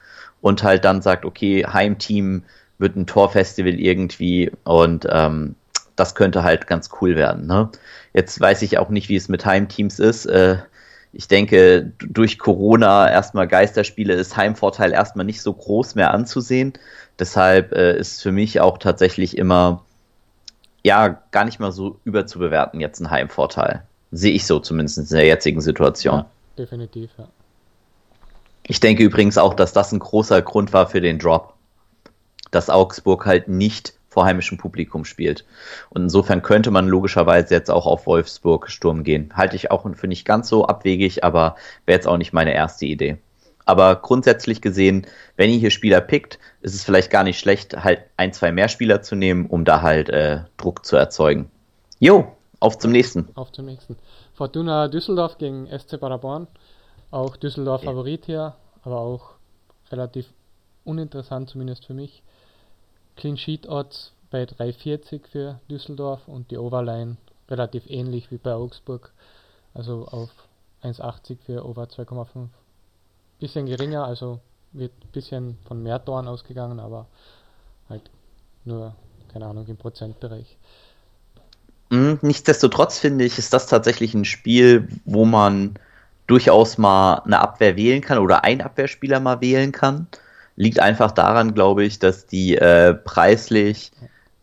und 0.41 0.63
halt 0.63 0.85
dann 0.85 1.03
sagt, 1.03 1.25
okay, 1.25 1.67
Heimteam 1.67 2.45
wird 2.79 2.97
ein 2.97 3.07
Torfestival 3.07 3.75
irgendwie 3.75 4.51
und 4.65 5.07
ähm, 5.11 5.55
das 5.97 6.15
könnte 6.15 6.43
halt 6.43 6.67
ganz 6.67 6.91
cool 7.01 7.17
werden. 7.17 7.47
Ne? 7.47 7.71
Jetzt 8.13 8.41
weiß 8.41 8.63
ich 8.63 8.79
auch 8.79 8.89
nicht, 8.89 9.09
wie 9.09 9.17
es 9.17 9.29
mit 9.29 9.47
Heimteams 9.47 9.99
ist. 9.99 10.27
Äh, 10.27 10.59
ich 11.13 11.29
denke, 11.29 11.93
durch 11.99 12.39
Corona 12.39 13.11
erstmal 13.11 13.47
Geisterspiele 13.47 14.15
ist 14.15 14.37
Heimvorteil 14.37 14.93
erstmal 14.93 15.25
nicht 15.25 15.43
so 15.43 15.53
groß 15.53 15.95
mehr 15.95 16.13
anzusehen. 16.13 16.73
Deshalb 17.19 17.73
äh, 17.73 17.97
ist 17.97 18.23
für 18.23 18.33
mich 18.33 18.61
auch 18.61 18.79
tatsächlich 18.79 19.39
immer 19.39 19.85
ja 20.83 21.23
gar 21.31 21.45
nicht 21.45 21.61
mal 21.61 21.73
so 21.73 22.01
überzubewerten 22.05 22.81
jetzt 22.81 23.01
ein 23.01 23.11
Heimvorteil. 23.11 23.85
Sehe 24.17 24.33
ich 24.33 24.47
so 24.47 24.61
zumindest 24.61 24.99
in 24.99 25.07
der 25.09 25.27
jetzigen 25.27 25.61
Situation. 25.61 26.19
Ja, 26.19 26.27
definitiv, 26.57 27.11
ja. 27.19 27.29
Ich 28.67 28.81
denke 28.81 29.03
übrigens 29.03 29.37
auch, 29.37 29.55
dass 29.55 29.73
das 29.73 29.93
ein 29.93 29.99
großer 29.99 30.41
Grund 30.41 30.73
war 30.73 30.87
für 30.87 31.01
den 31.01 31.19
Drop. 31.19 31.55
Dass 32.51 32.71
Augsburg 32.71 33.27
halt 33.27 33.49
nicht 33.49 33.95
vor 34.09 34.25
heimischem 34.25 34.57
Publikum 34.57 35.05
spielt. 35.05 35.45
Und 35.91 36.03
insofern 36.03 36.43
könnte 36.43 36.71
man 36.71 36.87
logischerweise 36.87 37.53
jetzt 37.53 37.71
auch 37.71 37.87
auf 37.87 38.07
Wolfsburg 38.07 38.71
Sturm 38.71 39.03
gehen. 39.03 39.33
Halte 39.35 39.57
ich 39.57 39.73
auch 39.73 39.85
für 39.95 40.07
nicht 40.07 40.25
ganz 40.25 40.49
so 40.49 40.65
abwegig, 40.67 41.25
aber 41.25 41.57
wäre 41.85 41.99
jetzt 41.99 42.07
auch 42.07 42.17
nicht 42.17 42.33
meine 42.33 42.55
erste 42.55 42.87
Idee. 42.87 43.19
Aber 43.65 43.97
grundsätzlich 43.97 44.61
gesehen, 44.61 45.07
wenn 45.37 45.51
ihr 45.51 45.59
hier 45.59 45.71
Spieler 45.71 46.01
pickt, 46.01 46.39
ist 46.63 46.75
es 46.75 46.85
vielleicht 46.85 47.11
gar 47.11 47.25
nicht 47.25 47.41
schlecht, 47.41 47.83
halt 47.83 48.03
ein, 48.17 48.33
zwei 48.33 48.53
mehr 48.53 48.69
Spieler 48.69 49.03
zu 49.03 49.17
nehmen, 49.17 49.47
um 49.47 49.65
da 49.65 49.83
halt 49.83 50.09
äh, 50.11 50.41
Druck 50.59 50.87
zu 50.87 50.97
erzeugen. 50.97 51.51
Jo, 51.99 52.33
auf 52.65 52.79
zum 52.79 52.93
nächsten. 52.93 53.29
Auf 53.35 53.53
zum 53.53 53.67
nächsten. 53.67 53.97
Fortuna 54.33 54.89
Düsseldorf 54.89 55.37
gegen 55.37 55.67
SC 55.67 56.01
Paderborn. 56.01 56.47
Auch 57.11 57.37
Düsseldorf 57.37 57.83
ja. 57.83 57.91
Favorit 57.91 58.25
hier, 58.25 58.55
aber 58.83 59.01
auch 59.01 59.33
relativ 59.91 60.33
uninteressant, 60.85 61.51
zumindest 61.51 61.85
für 61.85 61.93
mich. 61.93 62.23
Clean 63.17 63.37
Sheet 63.37 63.69
Odds 63.69 64.13
bei 64.31 64.45
3,40 64.45 65.27
für 65.29 65.61
Düsseldorf 65.71 66.27
und 66.27 66.51
die 66.51 66.57
Overline 66.57 67.19
relativ 67.51 67.89
ähnlich 67.91 68.31
wie 68.31 68.39
bei 68.39 68.55
Augsburg. 68.55 69.13
Also 69.75 70.07
auf 70.07 70.31
1,80 70.83 71.39
für 71.45 71.67
Over 71.67 71.85
2,5. 71.85 72.49
Bisschen 73.41 73.67
geringer, 73.67 74.05
also 74.07 74.41
wird 74.73 74.93
ein 75.03 75.13
bisschen 75.13 75.59
von 75.67 75.83
mehr 75.83 76.03
Toren 76.03 76.29
ausgegangen, 76.29 76.81
aber 76.81 77.07
halt 77.91 78.11
nur, 78.65 78.95
keine 79.29 79.47
Ahnung, 79.47 79.67
im 79.67 79.77
Prozentbereich. 79.77 80.57
Mhm, 81.95 82.19
nichtsdestotrotz 82.23 82.99
finde 82.99 83.25
ich, 83.25 83.39
ist 83.39 83.53
das 83.53 83.69
tatsächlich 83.69 84.15
ein 84.15 84.25
Spiel, 84.25 84.89
wo 85.05 85.25
man 85.25 85.75
durchaus 86.27 86.77
mal 86.77 87.23
eine 87.25 87.39
Abwehr 87.41 87.77
wählen 87.77 88.01
kann 88.01 88.19
oder 88.19 88.43
ein 88.43 88.63
Abwehrspieler 88.63 89.21
mal 89.21 89.41
wählen 89.41 89.71
kann. 89.71 90.09
Liegt 90.57 90.81
einfach 90.81 91.13
daran, 91.13 91.55
glaube 91.55 91.85
ich, 91.85 92.01
dass 92.01 92.27
die 92.27 92.57
äh, 92.57 92.95
preislich 92.95 93.93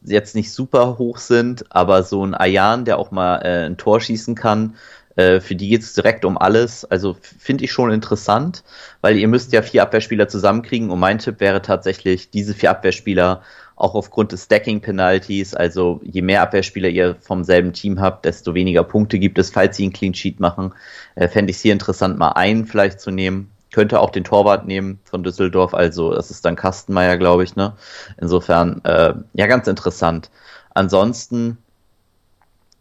jetzt 0.04 0.34
nicht 0.36 0.52
super 0.54 0.98
hoch 0.98 1.18
sind, 1.18 1.66
aber 1.76 2.04
so 2.04 2.26
ein 2.26 2.36
Ayan, 2.36 2.86
der 2.86 2.98
auch 2.98 3.12
mal 3.12 3.40
äh, 3.40 3.66
ein 3.66 3.78
Tor 3.78 4.00
schießen 4.00 4.36
kann, 4.36 4.76
äh, 5.18 5.42
für 5.42 5.56
die 5.56 5.70
geht 5.70 5.82
es 5.82 5.94
direkt 5.94 6.24
um 6.26 6.38
alles. 6.38 6.86
Also 6.86 7.18
finde 7.20 7.66
ich 7.66 7.72
schon 7.74 7.92
interessant, 7.92 8.64
weil 9.02 9.18
ihr 9.18 9.28
müsst 9.28 9.52
ja 9.52 9.62
vier 9.62 9.84
Abwehrspieler 9.84 10.28
zusammenkriegen 10.30 10.90
und 10.90 11.00
mein 11.00 11.20
Tipp 11.20 11.40
wäre 11.42 11.62
tatsächlich, 11.62 12.30
diese 12.32 12.54
vier 12.54 12.72
Abwehrspieler 12.72 13.42
auch 13.82 13.96
aufgrund 13.96 14.32
des 14.32 14.44
Stacking-Penalties. 14.46 15.56
Also 15.56 16.00
je 16.04 16.22
mehr 16.22 16.42
Abwehrspieler 16.42 16.90
ihr 16.90 17.16
vom 17.20 17.44
selben 17.44 17.74
Team 17.74 18.00
habt, 18.00 18.26
desto 18.26 18.54
weniger 18.54 18.84
Punkte 18.84 19.18
gibt 19.20 19.40
es, 19.40 19.50
falls 19.50 19.78
sie 19.78 19.84
einen 19.84 19.94
Clean 19.94 20.14
Sheet 20.14 20.40
machen. 20.40 20.74
Äh, 21.16 21.28
Fände 21.28 21.52
ich 21.52 21.58
es 21.58 21.64
hier 21.64 21.74
interessant, 21.74 22.18
mal 22.18 22.30
einen 22.34 22.66
vielleicht 22.66 23.02
zu 23.02 23.12
nehmen. 23.12 23.52
könnte 23.72 24.00
auch 24.00 24.10
den 24.10 24.24
Torwart 24.24 24.68
nehmen 24.68 25.00
von 25.06 25.24
Düsseldorf, 25.24 25.74
also 25.74 26.14
das 26.14 26.30
ist 26.30 26.46
dann 26.46 26.56
Kastenmeier, 26.56 27.18
glaube 27.18 27.44
ich, 27.44 27.56
ne? 27.56 27.74
Insofern, 28.20 28.82
äh, 28.84 29.14
ja, 29.34 29.48
ganz 29.48 29.68
interessant. 29.68 30.30
Ansonsten, 30.74 31.58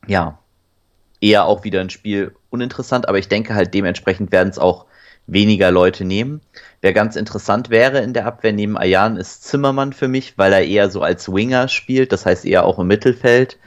ja, 0.06 0.38
eher 1.20 1.44
auch 1.44 1.64
wieder 1.64 1.80
ein 1.80 1.90
Spiel 1.90 2.34
uninteressant, 2.50 3.08
aber 3.08 3.18
ich 3.18 3.28
denke 3.28 3.54
halt 3.54 3.72
dementsprechend 3.74 4.32
werden 4.32 4.48
es 4.48 4.58
auch 4.58 4.86
weniger 5.32 5.70
Leute 5.70 6.04
nehmen. 6.04 6.40
Wer 6.80 6.92
ganz 6.92 7.16
interessant 7.16 7.70
wäre 7.70 8.00
in 8.00 8.12
der 8.12 8.26
Abwehr 8.26 8.52
neben 8.52 8.76
Ayan 8.76 9.16
ist 9.16 9.44
Zimmermann 9.44 9.92
für 9.92 10.08
mich, 10.08 10.38
weil 10.38 10.52
er 10.52 10.64
eher 10.64 10.90
so 10.90 11.02
als 11.02 11.32
Winger 11.32 11.68
spielt, 11.68 12.12
das 12.12 12.26
heißt 12.26 12.44
eher 12.44 12.64
auch 12.64 12.78
im 12.78 12.86
Mittelfeld. 12.86 13.58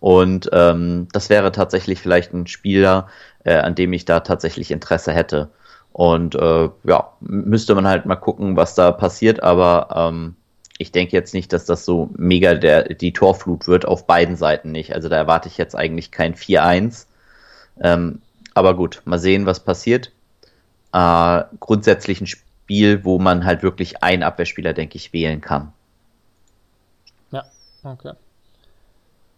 Und 0.00 0.48
ähm, 0.52 1.08
das 1.12 1.28
wäre 1.28 1.52
tatsächlich 1.52 2.00
vielleicht 2.00 2.32
ein 2.32 2.46
Spieler, 2.46 3.08
äh, 3.44 3.54
an 3.54 3.74
dem 3.74 3.92
ich 3.92 4.04
da 4.06 4.20
tatsächlich 4.20 4.70
Interesse 4.70 5.12
hätte. 5.12 5.50
Und 5.92 6.34
äh, 6.36 6.68
ja, 6.84 7.12
müsste 7.20 7.74
man 7.74 7.86
halt 7.86 8.06
mal 8.06 8.16
gucken, 8.16 8.56
was 8.56 8.74
da 8.74 8.92
passiert, 8.92 9.42
aber 9.42 9.88
ähm, 9.94 10.36
ich 10.78 10.92
denke 10.92 11.12
jetzt 11.14 11.34
nicht, 11.34 11.52
dass 11.52 11.66
das 11.66 11.84
so 11.84 12.08
mega 12.16 12.54
der, 12.54 12.94
die 12.94 13.12
Torflut 13.12 13.66
wird, 13.66 13.84
auf 13.84 14.06
beiden 14.06 14.36
Seiten 14.36 14.72
nicht. 14.72 14.94
Also 14.94 15.10
da 15.10 15.16
erwarte 15.16 15.48
ich 15.48 15.58
jetzt 15.58 15.76
eigentlich 15.76 16.10
kein 16.10 16.34
4-1. 16.34 17.06
Ähm, 17.82 18.22
aber 18.54 18.74
gut, 18.74 19.02
mal 19.04 19.18
sehen, 19.18 19.44
was 19.44 19.60
passiert. 19.60 20.12
Äh, 20.92 21.44
grundsätzlich 21.60 22.20
ein 22.20 22.26
Spiel, 22.26 23.04
wo 23.04 23.18
man 23.18 23.44
halt 23.44 23.62
wirklich 23.62 24.02
einen 24.02 24.22
Abwehrspieler, 24.22 24.72
denke 24.72 24.96
ich, 24.96 25.12
wählen 25.12 25.40
kann. 25.40 25.72
Ja, 27.30 27.44
okay. 27.84 28.12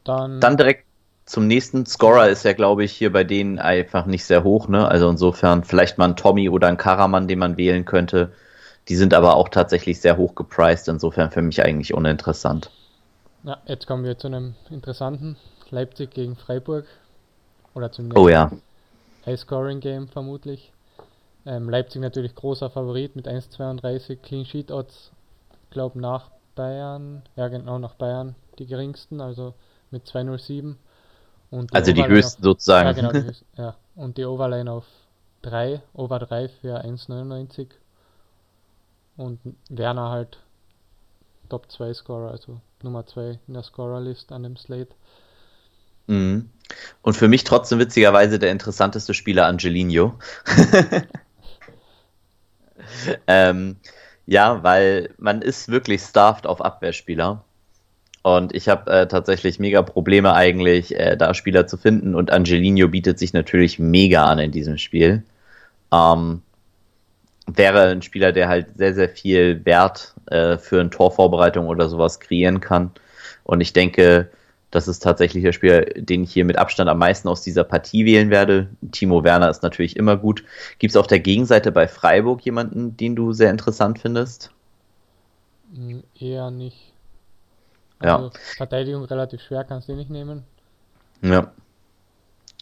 Dann, 0.04 0.40
Dann 0.40 0.56
direkt 0.56 0.84
zum 1.26 1.46
nächsten. 1.46 1.86
Scorer 1.86 2.28
ist 2.28 2.44
ja, 2.44 2.52
glaube 2.52 2.84
ich, 2.84 2.92
hier 2.92 3.12
bei 3.12 3.24
denen 3.24 3.58
einfach 3.58 4.06
nicht 4.06 4.24
sehr 4.24 4.44
hoch. 4.44 4.68
Ne? 4.68 4.86
Also 4.86 5.08
insofern 5.08 5.64
vielleicht 5.64 5.98
mal 5.98 6.06
ein 6.06 6.16
Tommy 6.16 6.48
oder 6.48 6.68
ein 6.68 6.76
Karaman, 6.76 7.28
den 7.28 7.38
man 7.38 7.56
wählen 7.56 7.84
könnte. 7.84 8.32
Die 8.88 8.96
sind 8.96 9.14
aber 9.14 9.36
auch 9.36 9.48
tatsächlich 9.48 10.00
sehr 10.00 10.16
hoch 10.16 10.34
gepriced. 10.34 10.88
Insofern 10.88 11.30
für 11.30 11.42
mich 11.42 11.62
eigentlich 11.62 11.94
uninteressant. 11.94 12.70
Ja, 13.44 13.58
jetzt 13.66 13.86
kommen 13.86 14.04
wir 14.04 14.18
zu 14.18 14.28
einem 14.28 14.54
interessanten. 14.70 15.36
Leipzig 15.70 16.10
gegen 16.10 16.36
Freiburg. 16.36 16.86
Oder 17.74 17.90
zum 17.90 18.10
oh, 18.14 18.28
ja. 18.28 18.50
High-Scoring-Game 19.24 20.08
vermutlich. 20.08 20.72
Ähm, 21.44 21.68
Leipzig 21.68 22.00
natürlich 22.00 22.34
großer 22.34 22.70
Favorit 22.70 23.16
mit 23.16 23.26
1,32 23.26 24.16
Clean 24.16 24.44
Sheet 24.44 24.70
Odds. 24.70 25.12
Ich 25.64 25.70
glaube 25.70 25.98
nach 26.00 26.30
Bayern, 26.54 27.22
ja 27.36 27.48
genau 27.48 27.78
nach 27.78 27.94
Bayern 27.94 28.34
die 28.58 28.66
geringsten, 28.66 29.20
also 29.20 29.54
mit 29.90 30.06
2,07. 30.06 30.76
Und 31.50 31.74
also 31.74 31.92
die 31.92 32.06
höchsten 32.06 32.42
auf, 32.42 32.44
sozusagen. 32.44 32.86
Ja, 32.86 32.92
genau, 32.92 33.12
die 33.12 33.26
höchsten, 33.26 33.46
ja. 33.56 33.76
Und 33.94 34.16
die 34.18 34.24
Overline 34.24 34.70
auf 34.70 34.86
3, 35.42 35.82
Over 35.92 36.18
3 36.18 36.48
für 36.48 36.84
1,99. 36.84 37.68
Und 39.16 39.38
Werner 39.68 40.10
halt 40.10 40.38
Top 41.48 41.70
2 41.70 41.92
Scorer, 41.92 42.30
also 42.30 42.60
Nummer 42.82 43.04
2 43.04 43.38
in 43.46 43.54
der 43.54 43.62
Scorer-List 43.62 44.32
an 44.32 44.44
dem 44.44 44.56
Slate. 44.56 44.94
Mhm. 46.06 46.48
Und 47.02 47.14
für 47.14 47.28
mich 47.28 47.44
trotzdem 47.44 47.78
witzigerweise 47.78 48.38
der 48.38 48.50
interessanteste 48.50 49.12
Spieler 49.12 49.46
Angelino. 49.46 50.18
ähm, 53.26 53.76
ja, 54.26 54.62
weil 54.62 55.10
man 55.18 55.42
ist 55.42 55.68
wirklich 55.68 56.02
starved 56.02 56.46
auf 56.46 56.60
Abwehrspieler. 56.64 57.44
Und 58.22 58.54
ich 58.54 58.68
habe 58.68 58.90
äh, 58.90 59.08
tatsächlich 59.08 59.58
mega 59.58 59.82
Probleme 59.82 60.32
eigentlich, 60.34 60.96
äh, 60.96 61.16
da 61.16 61.34
Spieler 61.34 61.66
zu 61.66 61.76
finden. 61.76 62.14
Und 62.14 62.30
Angelino 62.30 62.88
bietet 62.88 63.18
sich 63.18 63.32
natürlich 63.32 63.78
mega 63.80 64.24
an 64.24 64.38
in 64.38 64.52
diesem 64.52 64.78
Spiel. 64.78 65.24
Ähm, 65.92 66.42
wäre 67.46 67.88
ein 67.88 68.02
Spieler, 68.02 68.30
der 68.32 68.48
halt 68.48 68.68
sehr, 68.76 68.94
sehr 68.94 69.08
viel 69.08 69.64
Wert 69.64 70.14
äh, 70.26 70.56
für 70.56 70.80
eine 70.80 70.90
Torvorbereitung 70.90 71.66
oder 71.66 71.88
sowas 71.88 72.20
kreieren 72.20 72.60
kann. 72.60 72.92
Und 73.42 73.60
ich 73.60 73.72
denke, 73.72 74.30
das 74.72 74.88
ist 74.88 75.00
tatsächlich 75.00 75.44
der 75.44 75.52
Spieler, 75.52 75.82
den 75.82 76.24
ich 76.24 76.32
hier 76.32 76.46
mit 76.46 76.56
Abstand 76.56 76.88
am 76.88 76.98
meisten 76.98 77.28
aus 77.28 77.42
dieser 77.42 77.62
Partie 77.62 78.06
wählen 78.06 78.30
werde. 78.30 78.68
Timo 78.90 79.22
Werner 79.22 79.50
ist 79.50 79.62
natürlich 79.62 79.96
immer 79.96 80.16
gut. 80.16 80.44
Gibt 80.78 80.92
es 80.92 80.96
auf 80.96 81.06
der 81.06 81.20
Gegenseite 81.20 81.70
bei 81.70 81.86
Freiburg 81.86 82.40
jemanden, 82.40 82.96
den 82.96 83.14
du 83.14 83.34
sehr 83.34 83.50
interessant 83.50 83.98
findest? 83.98 84.50
Hm, 85.74 86.02
eher 86.18 86.50
nicht. 86.50 86.94
Also 87.98 88.24
ja. 88.24 88.30
Verteidigung 88.56 89.04
relativ 89.04 89.42
schwer, 89.42 89.62
kannst 89.64 89.90
du 89.90 89.94
nicht 89.94 90.10
nehmen. 90.10 90.42
Ja. 91.20 91.52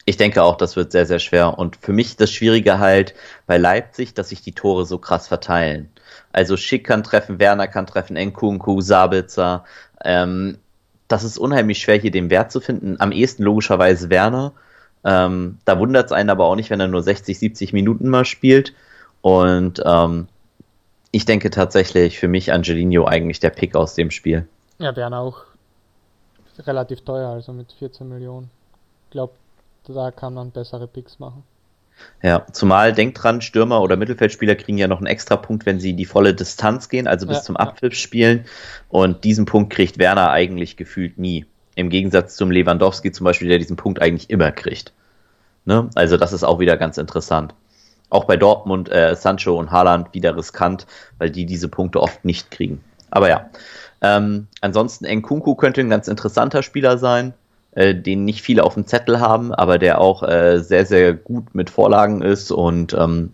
Ich 0.05 0.17
denke 0.17 0.43
auch, 0.43 0.57
das 0.57 0.75
wird 0.75 0.91
sehr, 0.91 1.07
sehr 1.07 1.21
schwer. 1.21 1.59
Und 1.59 1.77
für 1.77 1.93
mich 1.93 2.17
das 2.17 2.33
Schwierige 2.33 2.81
halt 2.81 3.15
bei 3.47 3.57
Leipzig, 3.57 4.15
dass 4.15 4.31
sich 4.31 4.43
die 4.43 4.53
Tore 4.53 4.85
so 4.85 4.99
krass 4.99 5.29
verteilen. 5.29 5.89
Also 6.33 6.57
Schick 6.57 6.85
kann 6.85 7.05
treffen, 7.05 7.39
Werner 7.39 7.69
kann 7.69 7.87
treffen, 7.87 8.17
Nkunku, 8.17 8.81
Sabitzer. 8.81 9.65
Ähm, 10.05 10.59
das 11.11 11.25
ist 11.25 11.39
unheimlich 11.39 11.79
schwer, 11.79 11.99
hier 11.99 12.13
den 12.13 12.31
Wert 12.31 12.53
zu 12.53 12.61
finden. 12.61 12.97
Am 13.01 13.11
ehesten 13.11 13.43
logischerweise 13.43 14.11
Werner. 14.11 14.53
Ähm, 15.03 15.59
da 15.65 15.79
wundert 15.79 16.07
es 16.07 16.13
einen 16.13 16.31
aber 16.31 16.45
auch 16.45 16.55
nicht, 16.55 16.71
wenn 16.71 16.79
er 16.79 16.87
nur 16.87 17.03
60, 17.03 17.37
70 17.37 17.73
Minuten 17.73 18.09
mal 18.09 18.25
spielt. 18.25 18.75
Und 19.21 19.83
ähm, 19.85 20.29
ich 21.11 21.25
denke 21.25 21.51
tatsächlich 21.51 22.21
für 22.21 22.29
mich 22.29 22.53
Angelino 22.53 23.07
eigentlich 23.07 23.41
der 23.41 23.51
Pick 23.51 23.75
aus 23.75 23.95
dem 23.95 24.13
Spiel. 24.13 24.47
Ja, 24.79 24.95
Werner 24.95 25.19
auch 25.19 25.43
relativ 26.61 27.01
teuer, 27.01 27.31
also 27.31 27.53
mit 27.53 27.73
14 27.73 28.09
Millionen. 28.09 28.49
Ich 29.07 29.11
glaube, 29.11 29.33
da 29.89 30.13
kann 30.13 30.35
man 30.35 30.53
bessere 30.53 30.87
Picks 30.87 31.19
machen. 31.19 31.43
Ja, 32.23 32.47
zumal 32.53 32.93
denkt 32.93 33.23
dran, 33.23 33.41
Stürmer 33.41 33.81
oder 33.81 33.97
Mittelfeldspieler 33.97 34.55
kriegen 34.55 34.77
ja 34.77 34.89
noch 34.89 34.99
einen 34.99 35.07
extra 35.07 35.37
Punkt, 35.37 35.65
wenn 35.65 35.81
sie 35.81 35.95
die 35.95 36.05
volle 36.05 36.35
Distanz 36.35 36.91
gehen, 36.91 37.07
also 37.07 37.27
bis 37.27 37.39
ja, 37.39 37.43
zum 37.43 37.57
Abpfiff 37.57 37.95
spielen. 37.95 38.45
Und 38.89 39.25
diesen 39.25 39.47
Punkt 39.47 39.73
kriegt 39.73 39.99
Werner 39.99 40.31
eigentlich 40.31 40.77
gefühlt 40.77 41.19
nie. 41.19 41.47
Im 41.77 41.89
Gegensatz 41.89 42.37
zum 42.37 42.51
Lewandowski 42.51 43.11
zum 43.11 43.25
Beispiel, 43.25 43.49
der 43.49 43.59
diesen 43.59 43.77
Punkt 43.77 44.03
eigentlich 44.03 44.29
immer 44.29 44.53
kriegt. 44.53 44.93
Ne? 45.65 45.89
Also 45.95 46.19
das 46.19 46.35
ist 46.35 46.45
auch 46.45 46.59
wieder 46.59 46.77
ganz 46.77 46.99
interessant. 46.99 47.55
Auch 48.11 48.25
bei 48.25 48.37
Dortmund, 48.37 48.91
äh, 48.91 49.15
Sancho 49.17 49.59
und 49.59 49.71
Haaland 49.71 50.13
wieder 50.13 50.37
riskant, 50.37 50.87
weil 51.19 51.31
die 51.31 51.47
diese 51.47 51.69
Punkte 51.69 52.01
oft 52.01 52.25
nicht 52.25 52.51
kriegen. 52.51 52.83
Aber 53.11 53.29
ja. 53.29 53.49
Ähm, 54.03 54.49
ansonsten 54.61 55.07
Nkunku 55.07 55.55
könnte 55.55 55.81
ein 55.81 55.91
ganz 55.91 56.09
interessanter 56.09 56.63
Spieler 56.63 56.99
sein 56.99 57.35
äh, 57.73 57.95
den 57.95 58.25
nicht 58.25 58.43
viele 58.43 58.65
auf 58.65 58.75
dem 58.75 58.87
Zettel 58.87 59.21
haben, 59.21 59.53
aber 59.55 59.79
der 59.79 60.01
auch 60.01 60.23
äh, 60.23 60.59
sehr, 60.59 60.87
sehr 60.87 61.15
gut 61.15 61.55
mit 61.55 61.71
Vorlagen 61.71 62.23
ist 62.23 62.51
und 62.51 62.95
ähm, 62.95 63.33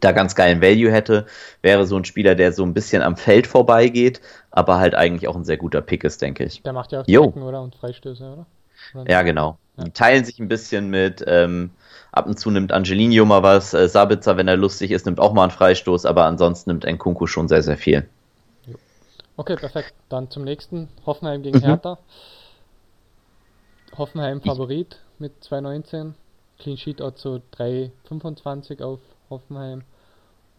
da 0.00 0.12
ganz 0.12 0.34
geilen 0.34 0.60
Value 0.60 0.92
hätte, 0.92 1.26
wäre 1.62 1.86
so 1.86 1.96
ein 1.96 2.04
Spieler, 2.04 2.34
der 2.34 2.52
so 2.52 2.62
ein 2.64 2.74
bisschen 2.74 3.02
am 3.02 3.16
Feld 3.16 3.46
vorbeigeht, 3.46 4.20
aber 4.50 4.78
halt 4.78 4.94
eigentlich 4.94 5.28
auch 5.28 5.36
ein 5.36 5.44
sehr 5.44 5.56
guter 5.56 5.80
Pick 5.80 6.04
ist, 6.04 6.20
denke 6.22 6.44
ich. 6.44 6.62
Der 6.62 6.72
macht 6.72 6.92
ja 6.92 7.00
auch 7.00 7.04
Strecken, 7.04 7.42
oder? 7.42 7.62
Und 7.62 7.74
Freistöße, 7.74 8.22
oder? 8.22 8.46
oder 8.94 9.10
ja, 9.10 9.22
genau. 9.22 9.58
Ja. 9.76 9.84
Die 9.84 9.90
teilen 9.90 10.24
sich 10.24 10.38
ein 10.38 10.48
bisschen 10.48 10.90
mit, 10.90 11.24
ähm, 11.26 11.70
ab 12.12 12.26
und 12.26 12.38
zu 12.38 12.50
nimmt 12.50 12.72
Angelino 12.72 13.24
mal 13.24 13.42
was, 13.42 13.74
äh, 13.74 13.88
Sabitzer, 13.88 14.36
wenn 14.36 14.46
er 14.46 14.56
lustig 14.56 14.90
ist, 14.90 15.06
nimmt 15.06 15.20
auch 15.20 15.32
mal 15.32 15.44
einen 15.44 15.50
Freistoß, 15.50 16.06
aber 16.06 16.26
ansonsten 16.26 16.70
nimmt 16.70 16.84
Nkunku 16.84 17.26
schon 17.26 17.48
sehr, 17.48 17.62
sehr 17.62 17.78
viel. 17.78 18.06
Okay, 19.36 19.56
perfekt. 19.56 19.94
Dann 20.08 20.30
zum 20.30 20.44
nächsten. 20.44 20.88
Hoffenheim 21.06 21.42
gegen 21.42 21.58
mhm. 21.58 21.64
Hertha. 21.64 21.98
Hoffenheim 23.96 24.40
Favorit 24.40 24.98
mit 25.18 25.32
2,19. 25.42 26.12
Clean 26.58 26.76
Sheet 26.76 27.00
also 27.00 27.40
3,25 27.56 28.82
auf 28.82 29.00
Hoffenheim. 29.30 29.82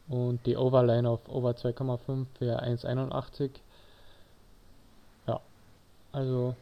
Und 0.08 0.46
die 0.46 0.56
Overline 0.56 1.10
auf 1.10 1.28
Over 1.28 1.52
2,5 1.52 2.26
für 2.38 2.62
1,81. 2.62 3.50
Ja, 5.28 5.40
also 6.12 6.56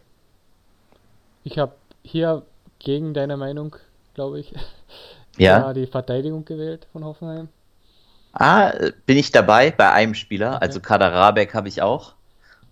ich 1.44 1.58
habe 1.58 1.74
hier 2.04 2.44
gegen 2.80 3.14
deine 3.14 3.38
Meinung, 3.38 3.76
glaube 4.14 4.40
ich, 4.40 4.54
ja. 5.38 5.74
die 5.74 5.88
Verteidigung 5.88 6.46
gewählt 6.46 6.88
von 6.92 7.04
Hoffenheim. 7.04 7.50
Ah, 8.32 8.74
bin 9.06 9.18
ich 9.18 9.32
dabei 9.32 9.72
bei 9.72 9.92
einem 9.92 10.16
Spieler, 10.16 10.56
okay. 10.56 10.66
also 10.66 10.80
Kader 10.80 11.14
Rabeck 11.14 11.54
habe 11.54 11.68
ich 11.68 11.82
auch. 11.82 12.14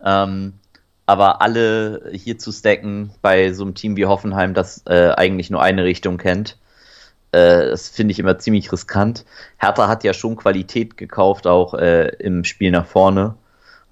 Ähm, 0.03 0.53
aber 1.12 1.41
alle 1.41 2.10
hier 2.13 2.39
zu 2.39 2.53
stacken 2.53 3.12
bei 3.22 3.51
so 3.51 3.65
einem 3.65 3.75
Team 3.75 3.98
wie 3.98 4.06
Hoffenheim, 4.06 4.53
das 4.53 4.82
äh, 4.88 5.10
eigentlich 5.10 5.50
nur 5.50 5.62
eine 5.62 5.84
Richtung 5.84 6.18
kennt, 6.18 6.58
äh, 7.34 7.70
das 7.70 7.89
finde 7.89 8.13
ich 8.13 8.20
immer 8.20 8.39
ziemlich 8.39 8.72
riskant. 8.72 9.25
Hertha 9.58 9.89
hat 9.89 10.06
ja 10.06 10.13
schon 10.13 10.38
Qualität 10.38 10.96
gekauft, 10.96 11.48
auch 11.48 11.74
äh, 11.74 12.08
im 12.20 12.46
Spiel 12.46 12.72
nach 12.72 12.86
vorne. 12.86 13.36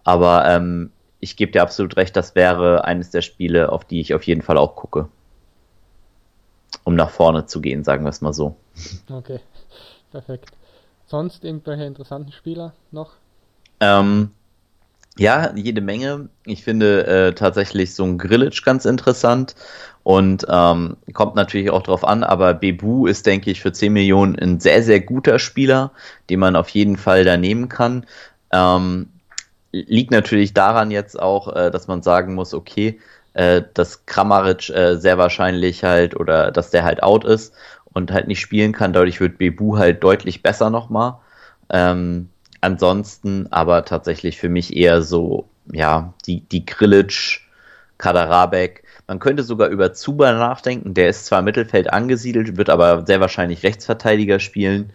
Aber 0.05 0.45
ähm, 0.47 0.91
ich 1.19 1.35
gebe 1.35 1.51
dir 1.51 1.61
absolut 1.61 1.97
recht, 1.97 2.15
das 2.15 2.35
wäre 2.35 2.85
eines 2.85 3.09
der 3.09 3.21
Spiele, 3.21 3.69
auf 3.69 3.83
die 3.83 3.99
ich 3.99 4.13
auf 4.13 4.23
jeden 4.23 4.41
Fall 4.41 4.57
auch 4.57 4.77
gucke. 4.77 5.09
Um 6.85 6.95
nach 6.95 7.09
vorne 7.09 7.47
zu 7.47 7.59
gehen, 7.59 7.83
sagen 7.83 8.05
wir 8.05 8.11
es 8.11 8.21
mal 8.21 8.31
so. 8.31 8.55
Okay, 9.11 9.41
perfekt. 10.13 10.51
Sonst 11.05 11.43
irgendwelche 11.43 11.83
interessanten 11.83 12.31
Spieler 12.31 12.71
noch? 12.91 13.11
Ähm, 13.81 14.31
Ja, 15.19 15.51
jede 15.53 15.81
Menge. 15.81 16.29
Ich 16.45 16.63
finde 16.63 17.05
äh, 17.05 17.33
tatsächlich 17.33 17.93
so 17.93 18.05
ein 18.05 18.17
Grillage 18.17 18.61
ganz 18.63 18.85
interessant 18.85 19.53
und 20.03 20.45
ähm, 20.49 20.95
kommt 21.11 21.35
natürlich 21.35 21.71
auch 21.71 21.83
drauf 21.83 22.05
an, 22.05 22.23
aber 22.23 22.53
Bebu 22.53 23.05
ist, 23.05 23.25
denke 23.25 23.51
ich, 23.51 23.59
für 23.59 23.73
10 23.73 23.91
Millionen 23.91 24.39
ein 24.39 24.61
sehr, 24.61 24.81
sehr 24.81 25.01
guter 25.01 25.37
Spieler, 25.37 25.91
den 26.29 26.39
man 26.39 26.55
auf 26.55 26.69
jeden 26.69 26.95
Fall 26.95 27.25
da 27.25 27.35
nehmen 27.35 27.67
kann. 27.67 28.05
Ähm, 28.53 29.09
liegt 29.73 30.11
natürlich 30.11 30.53
daran 30.53 30.89
jetzt 30.89 31.19
auch, 31.19 31.53
äh, 31.53 31.69
dass 31.69 31.89
man 31.89 32.01
sagen 32.01 32.33
muss, 32.33 32.53
okay, 32.53 33.01
äh, 33.33 33.61
dass 33.73 34.05
Kramaric 34.05 34.69
äh, 34.69 34.95
sehr 34.95 35.17
wahrscheinlich 35.17 35.83
halt 35.83 36.15
oder 36.15 36.49
dass 36.49 36.71
der 36.71 36.85
halt 36.85 37.03
out 37.03 37.25
ist 37.25 37.53
und 37.93 38.13
halt 38.13 38.29
nicht 38.29 38.39
spielen 38.39 38.71
kann. 38.71 38.93
Dadurch 38.93 39.19
wird 39.19 39.37
Bebu 39.37 39.77
halt 39.77 40.01
deutlich 40.01 40.43
besser 40.43 40.69
nochmal. 40.69 41.15
Ähm, 41.69 42.29
ansonsten 42.61 43.47
aber 43.51 43.85
tatsächlich 43.85 44.37
für 44.37 44.49
mich 44.49 44.75
eher 44.75 45.01
so, 45.01 45.47
ja, 45.71 46.13
die, 46.25 46.41
die 46.41 46.65
Grillitsch, 46.65 47.41
Kaderabek. 47.97 48.83
Man 49.07 49.19
könnte 49.19 49.43
sogar 49.43 49.69
über 49.69 49.93
Zuba 49.93 50.33
nachdenken. 50.33 50.93
Der 50.93 51.09
ist 51.09 51.25
zwar 51.25 51.41
Mittelfeld 51.41 51.91
angesiedelt, 51.91 52.57
wird 52.57 52.69
aber 52.69 53.05
sehr 53.05 53.19
wahrscheinlich 53.19 53.63
Rechtsverteidiger 53.63 54.39
spielen. 54.39 54.91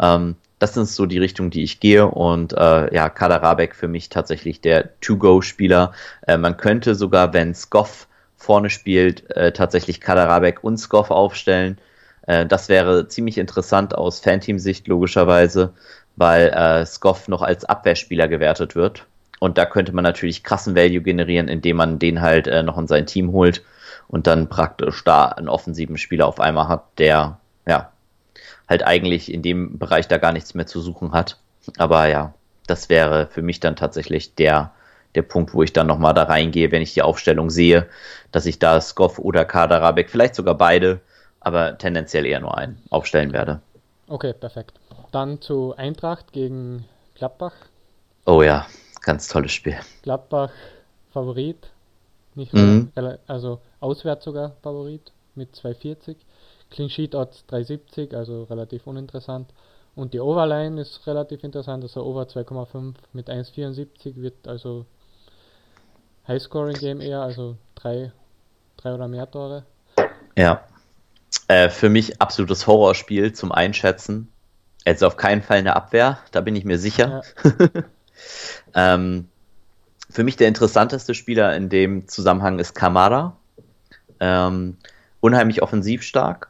Ähm, 0.00 0.36
das 0.58 0.74
sind 0.74 0.88
so 0.88 1.06
die 1.06 1.18
Richtung, 1.18 1.50
die 1.50 1.62
ich 1.62 1.80
gehe. 1.80 2.06
Und 2.06 2.52
äh, 2.52 2.94
ja, 2.94 3.10
Kaderabek 3.10 3.74
für 3.74 3.88
mich 3.88 4.08
tatsächlich 4.08 4.60
der 4.60 4.98
To-Go-Spieler. 5.00 5.92
Äh, 6.26 6.38
man 6.38 6.56
könnte 6.56 6.94
sogar, 6.94 7.32
wenn 7.32 7.54
Skoff 7.54 8.06
vorne 8.36 8.70
spielt, 8.70 9.30
äh, 9.36 9.52
tatsächlich 9.52 10.00
Kaderabek 10.00 10.62
und 10.62 10.78
Skoff 10.78 11.10
aufstellen. 11.10 11.78
Äh, 12.26 12.46
das 12.46 12.68
wäre 12.68 13.08
ziemlich 13.08 13.38
interessant 13.38 13.94
aus 13.94 14.20
Fanteam-Sicht 14.20 14.86
logischerweise 14.86 15.72
weil 16.16 16.48
äh, 16.48 16.86
Skoff 16.86 17.28
noch 17.28 17.42
als 17.42 17.64
Abwehrspieler 17.64 18.28
gewertet 18.28 18.74
wird. 18.74 19.06
Und 19.40 19.58
da 19.58 19.66
könnte 19.66 19.92
man 19.92 20.04
natürlich 20.04 20.44
krassen 20.44 20.76
Value 20.76 21.02
generieren, 21.02 21.48
indem 21.48 21.76
man 21.76 21.98
den 21.98 22.20
halt 22.22 22.46
äh, 22.46 22.62
noch 22.62 22.78
in 22.78 22.86
sein 22.86 23.06
Team 23.06 23.32
holt 23.32 23.62
und 24.08 24.26
dann 24.26 24.48
praktisch 24.48 25.02
da 25.04 25.26
einen 25.26 25.48
offensiven 25.48 25.98
Spieler 25.98 26.26
auf 26.26 26.40
einmal 26.40 26.68
hat, 26.68 26.84
der 26.98 27.38
ja 27.66 27.90
halt 28.68 28.84
eigentlich 28.84 29.32
in 29.32 29.42
dem 29.42 29.78
Bereich 29.78 30.08
da 30.08 30.18
gar 30.18 30.32
nichts 30.32 30.54
mehr 30.54 30.66
zu 30.66 30.80
suchen 30.80 31.12
hat. 31.12 31.38
Aber 31.78 32.06
ja, 32.06 32.34
das 32.66 32.88
wäre 32.88 33.26
für 33.26 33.42
mich 33.42 33.60
dann 33.60 33.76
tatsächlich 33.76 34.34
der, 34.34 34.72
der 35.14 35.22
Punkt, 35.22 35.54
wo 35.54 35.62
ich 35.62 35.72
dann 35.72 35.86
nochmal 35.86 36.14
da 36.14 36.24
reingehe, 36.24 36.70
wenn 36.72 36.82
ich 36.82 36.94
die 36.94 37.02
Aufstellung 37.02 37.50
sehe, 37.50 37.88
dass 38.32 38.46
ich 38.46 38.58
da 38.58 38.80
Skoff 38.80 39.18
oder 39.18 39.44
Kaderabek, 39.44 40.10
vielleicht 40.10 40.34
sogar 40.34 40.54
beide, 40.54 41.00
aber 41.40 41.76
tendenziell 41.78 42.26
eher 42.26 42.40
nur 42.40 42.56
einen 42.56 42.82
aufstellen 42.90 43.32
werde. 43.32 43.60
Okay, 44.08 44.32
perfekt. 44.32 44.72
Dann 45.14 45.40
zu 45.40 45.76
Eintracht 45.76 46.32
gegen 46.32 46.86
Gladbach. 47.14 47.54
Oh 48.26 48.42
ja, 48.42 48.66
ganz 49.00 49.28
tolles 49.28 49.52
Spiel. 49.52 49.76
Gladbach 50.02 50.50
Favorit, 51.12 51.70
nicht 52.34 52.52
mhm. 52.52 52.90
also 53.28 53.60
auswärts 53.78 54.24
sogar 54.24 54.56
Favorit 54.60 55.12
mit 55.36 55.54
2,40. 55.54 56.16
Clean 56.68 56.90
Sheet 56.90 57.14
Odds 57.14 57.44
3,70, 57.48 58.16
also 58.16 58.42
relativ 58.42 58.88
uninteressant. 58.88 59.52
Und 59.94 60.14
die 60.14 60.18
Overline 60.18 60.80
ist 60.80 61.06
relativ 61.06 61.44
interessant, 61.44 61.84
also 61.84 62.04
Over 62.04 62.24
2,5 62.24 62.94
mit 63.12 63.30
1,74 63.30 64.16
wird 64.16 64.48
also 64.48 64.84
Highscoring 66.26 66.74
Game 66.74 67.00
eher, 67.00 67.20
also 67.20 67.56
drei, 67.76 68.10
drei 68.76 68.92
oder 68.92 69.06
mehr 69.06 69.30
Tore. 69.30 69.64
Ja. 70.36 70.64
Äh, 71.46 71.68
für 71.68 71.88
mich 71.88 72.20
absolutes 72.20 72.66
Horrorspiel 72.66 73.32
zum 73.32 73.52
Einschätzen. 73.52 74.33
Also 74.84 75.06
auf 75.06 75.16
keinen 75.16 75.42
Fall 75.42 75.58
eine 75.58 75.76
Abwehr, 75.76 76.18
da 76.30 76.40
bin 76.40 76.56
ich 76.56 76.64
mir 76.64 76.78
sicher. 76.78 77.22
Ja. 77.42 77.68
ähm, 78.94 79.28
für 80.10 80.24
mich 80.24 80.36
der 80.36 80.48
interessanteste 80.48 81.14
Spieler 81.14 81.56
in 81.56 81.68
dem 81.68 82.06
Zusammenhang 82.06 82.58
ist 82.58 82.74
Kamara. 82.74 83.36
Ähm, 84.20 84.76
unheimlich 85.20 85.62
offensiv 85.62 86.02
stark 86.02 86.48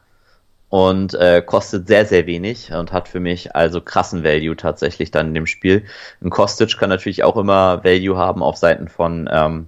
und 0.69 1.13
äh, 1.13 1.41
kostet 1.41 1.87
sehr, 1.87 2.05
sehr 2.05 2.25
wenig 2.25 2.73
und 2.73 2.91
hat 2.91 3.07
für 3.07 3.21
mich 3.21 3.55
also 3.55 3.79
krassen 3.79 4.23
Value 4.25 4.57
tatsächlich 4.57 5.11
dann 5.11 5.29
in 5.29 5.33
dem 5.33 5.47
Spiel. 5.47 5.85
Ein 6.21 6.29
Kostic 6.29 6.77
kann 6.77 6.89
natürlich 6.89 7.23
auch 7.23 7.37
immer 7.37 7.83
Value 7.85 8.17
haben 8.17 8.43
auf 8.43 8.57
Seiten 8.57 8.89
von 8.89 9.29
ähm, 9.31 9.67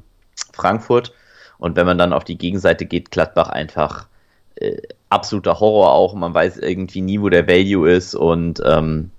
Frankfurt. 0.54 1.14
Und 1.60 1.76
wenn 1.78 1.86
man 1.86 1.98
dann 1.98 2.14
auf 2.14 2.24
die 2.24 2.38
Gegenseite 2.38 2.86
geht, 2.86 3.12
Gladbach 3.12 3.50
einfach 3.50 4.08
äh, 4.56 4.82
absoluter 5.10 5.60
Horror 5.60 5.94
auch. 5.94 6.14
Man 6.14 6.34
weiß 6.34 6.58
irgendwie 6.58 7.02
nie, 7.02 7.22
wo 7.22 7.30
der 7.30 7.48
Value 7.48 7.90
ist 7.90 8.16
und 8.16 8.62
ähm, 8.66 9.12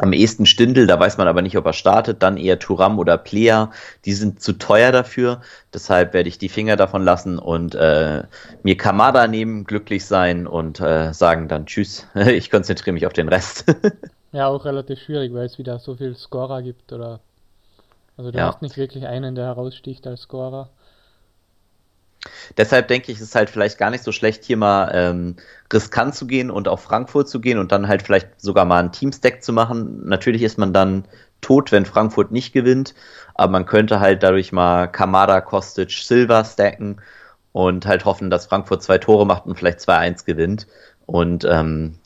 am 0.00 0.12
ehesten 0.12 0.46
Stindel, 0.46 0.86
da 0.86 0.98
weiß 0.98 1.18
man 1.18 1.26
aber 1.26 1.42
nicht, 1.42 1.56
ob 1.56 1.66
er 1.66 1.72
startet, 1.72 2.22
dann 2.22 2.36
eher 2.36 2.58
Turam 2.58 2.98
oder 2.98 3.18
Plea, 3.18 3.66
die 4.04 4.12
sind 4.12 4.40
zu 4.40 4.52
teuer 4.52 4.92
dafür, 4.92 5.40
deshalb 5.74 6.14
werde 6.14 6.28
ich 6.28 6.38
die 6.38 6.48
Finger 6.48 6.76
davon 6.76 7.02
lassen 7.02 7.38
und 7.38 7.74
äh, 7.74 8.22
mir 8.62 8.76
Kamada 8.76 9.26
nehmen, 9.26 9.64
glücklich 9.64 10.06
sein 10.06 10.46
und 10.46 10.80
äh, 10.80 11.12
sagen 11.12 11.48
dann 11.48 11.66
Tschüss, 11.66 12.06
ich 12.14 12.50
konzentriere 12.50 12.94
mich 12.94 13.06
auf 13.06 13.12
den 13.12 13.28
Rest. 13.28 13.64
ja, 14.32 14.46
auch 14.46 14.64
relativ 14.64 15.00
schwierig, 15.00 15.34
weil 15.34 15.46
es 15.46 15.58
wieder 15.58 15.80
so 15.80 15.96
viel 15.96 16.14
Scorer 16.14 16.62
gibt 16.62 16.92
oder 16.92 17.20
also 18.16 18.32
du 18.32 18.38
ja. 18.38 18.48
hast 18.48 18.62
nicht 18.62 18.76
wirklich 18.76 19.06
einen, 19.06 19.36
der 19.36 19.46
heraussticht 19.46 20.06
als 20.06 20.22
Scorer. 20.22 20.70
Deshalb 22.56 22.88
denke 22.88 23.12
ich, 23.12 23.18
es 23.18 23.24
ist 23.24 23.34
halt 23.34 23.50
vielleicht 23.50 23.78
gar 23.78 23.90
nicht 23.90 24.04
so 24.04 24.12
schlecht, 24.12 24.44
hier 24.44 24.56
mal 24.56 24.90
ähm, 24.92 25.36
riskant 25.72 26.14
zu 26.14 26.26
gehen 26.26 26.50
und 26.50 26.68
auf 26.68 26.82
Frankfurt 26.82 27.28
zu 27.28 27.40
gehen 27.40 27.58
und 27.58 27.72
dann 27.72 27.88
halt 27.88 28.02
vielleicht 28.02 28.40
sogar 28.40 28.64
mal 28.64 28.80
einen 28.80 28.92
Teamstack 28.92 29.42
zu 29.42 29.52
machen. 29.52 30.06
Natürlich 30.06 30.42
ist 30.42 30.58
man 30.58 30.72
dann 30.72 31.04
tot, 31.40 31.70
wenn 31.70 31.86
Frankfurt 31.86 32.32
nicht 32.32 32.52
gewinnt, 32.52 32.94
aber 33.34 33.52
man 33.52 33.66
könnte 33.66 34.00
halt 34.00 34.22
dadurch 34.22 34.52
mal 34.52 34.88
Kamada, 34.88 35.40
Kostic, 35.40 35.92
Silva 35.92 36.44
stacken 36.44 37.00
und 37.52 37.86
halt 37.86 38.04
hoffen, 38.04 38.30
dass 38.30 38.46
Frankfurt 38.46 38.82
zwei 38.82 38.98
Tore 38.98 39.24
macht 39.24 39.46
und 39.46 39.56
vielleicht 39.56 39.78
2-1 39.80 40.24
gewinnt. 40.24 40.66
Und 41.06 41.44
ähm, 41.44 41.98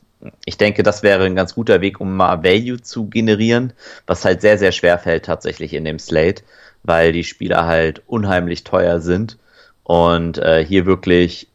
ich 0.45 0.57
denke, 0.57 0.83
das 0.83 1.03
wäre 1.03 1.25
ein 1.25 1.35
ganz 1.35 1.55
guter 1.55 1.81
Weg, 1.81 1.99
um 1.99 2.15
mal 2.15 2.43
Value 2.43 2.81
zu 2.81 3.07
generieren, 3.09 3.73
was 4.05 4.23
halt 4.23 4.41
sehr, 4.41 4.57
sehr 4.57 4.71
schwer 4.71 4.99
fällt 4.99 5.25
tatsächlich 5.25 5.73
in 5.73 5.83
dem 5.83 5.99
Slate, 5.99 6.43
weil 6.83 7.11
die 7.11 7.23
Spieler 7.23 7.65
halt 7.65 8.03
unheimlich 8.07 8.63
teuer 8.63 9.01
sind 9.01 9.37
und 9.83 10.37
äh, 10.37 10.65
hier 10.65 10.85
wirklich 10.85 11.47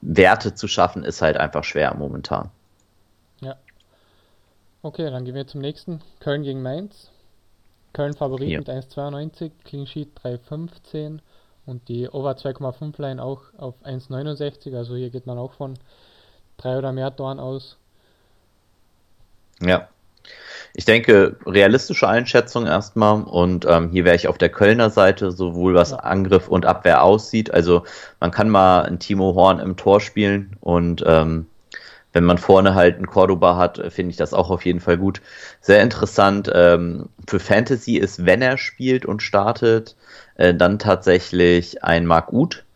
Werte 0.00 0.54
zu 0.54 0.66
schaffen, 0.68 1.04
ist 1.04 1.22
halt 1.22 1.36
einfach 1.36 1.64
schwer 1.64 1.94
momentan. 1.94 2.50
Ja. 3.40 3.56
Okay, 4.82 5.10
dann 5.10 5.24
gehen 5.24 5.34
wir 5.34 5.46
zum 5.46 5.60
nächsten. 5.60 6.00
Köln 6.20 6.42
gegen 6.42 6.62
Mainz. 6.62 7.10
Köln 7.92 8.14
Favorit 8.14 8.50
ja. 8.50 8.58
mit 8.58 8.68
1,92, 8.68 9.50
Clean 9.64 9.86
Sheet 9.86 10.10
3,15 10.22 11.18
und 11.66 11.88
die 11.88 12.08
Over 12.08 12.32
2,5 12.32 13.00
Line 13.00 13.22
auch 13.22 13.42
auf 13.56 13.74
1,69. 13.84 14.76
Also 14.76 14.96
hier 14.96 15.10
geht 15.10 15.26
man 15.26 15.38
auch 15.38 15.52
von 15.52 15.78
drei 16.56 16.78
oder 16.78 16.92
mehr 16.92 17.14
Toren 17.14 17.40
aus. 17.40 17.76
Ja. 19.60 19.88
Ich 20.74 20.84
denke, 20.84 21.36
realistische 21.46 22.08
Einschätzung 22.08 22.66
erstmal. 22.66 23.22
Und 23.22 23.66
ähm, 23.68 23.90
hier 23.90 24.04
wäre 24.04 24.16
ich 24.16 24.28
auf 24.28 24.38
der 24.38 24.50
Kölner 24.50 24.90
Seite, 24.90 25.32
sowohl 25.32 25.74
was 25.74 25.92
Angriff 25.92 26.48
und 26.48 26.66
Abwehr 26.66 27.02
aussieht. 27.02 27.52
Also 27.52 27.84
man 28.20 28.30
kann 28.30 28.48
mal 28.48 28.82
ein 28.82 28.98
Timo 28.98 29.34
Horn 29.34 29.58
im 29.58 29.76
Tor 29.76 30.00
spielen 30.00 30.56
und 30.60 31.02
ähm, 31.06 31.46
wenn 32.12 32.24
man 32.24 32.38
vorne 32.38 32.74
halt 32.74 32.96
einen 32.96 33.06
Cordoba 33.06 33.56
hat, 33.56 33.80
finde 33.92 34.10
ich 34.10 34.16
das 34.16 34.34
auch 34.34 34.50
auf 34.50 34.64
jeden 34.64 34.80
Fall 34.80 34.98
gut. 34.98 35.20
Sehr 35.60 35.82
interessant 35.82 36.50
ähm, 36.52 37.08
für 37.28 37.38
Fantasy 37.38 37.96
ist, 37.96 38.26
wenn 38.26 38.42
er 38.42 38.58
spielt 38.58 39.06
und 39.06 39.22
startet, 39.22 39.96
äh, 40.34 40.52
dann 40.52 40.78
tatsächlich 40.78 41.84
ein 41.84 42.06
Mark 42.06 42.32
Uth 42.32 42.56
äh, 42.56 42.69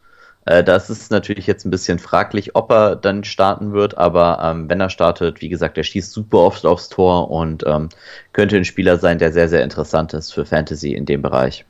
das 0.44 0.90
ist 0.90 1.10
natürlich 1.10 1.46
jetzt 1.46 1.64
ein 1.64 1.70
bisschen 1.70 1.98
fraglich, 1.98 2.54
ob 2.54 2.70
er 2.70 2.96
dann 2.96 3.24
starten 3.24 3.72
wird, 3.72 3.96
aber 3.96 4.40
ähm, 4.42 4.68
wenn 4.68 4.80
er 4.80 4.90
startet, 4.90 5.40
wie 5.40 5.48
gesagt, 5.48 5.78
er 5.78 5.84
schießt 5.84 6.12
super 6.12 6.38
oft 6.38 6.66
aufs 6.66 6.90
Tor 6.90 7.30
und 7.30 7.64
ähm, 7.66 7.88
könnte 8.32 8.56
ein 8.56 8.66
Spieler 8.66 8.98
sein, 8.98 9.18
der 9.18 9.32
sehr, 9.32 9.48
sehr 9.48 9.64
interessant 9.64 10.12
ist 10.12 10.34
für 10.34 10.44
Fantasy 10.44 10.92
in 10.92 11.06
dem 11.06 11.22
Bereich. 11.22 11.64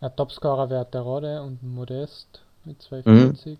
Ja, 0.00 0.08
Topscorer 0.08 0.68
wäre 0.68 0.90
Terodde 0.90 1.42
und 1.42 1.62
Modest 1.62 2.42
mit 2.64 2.82
240. 2.82 3.52
Mhm. 3.52 3.58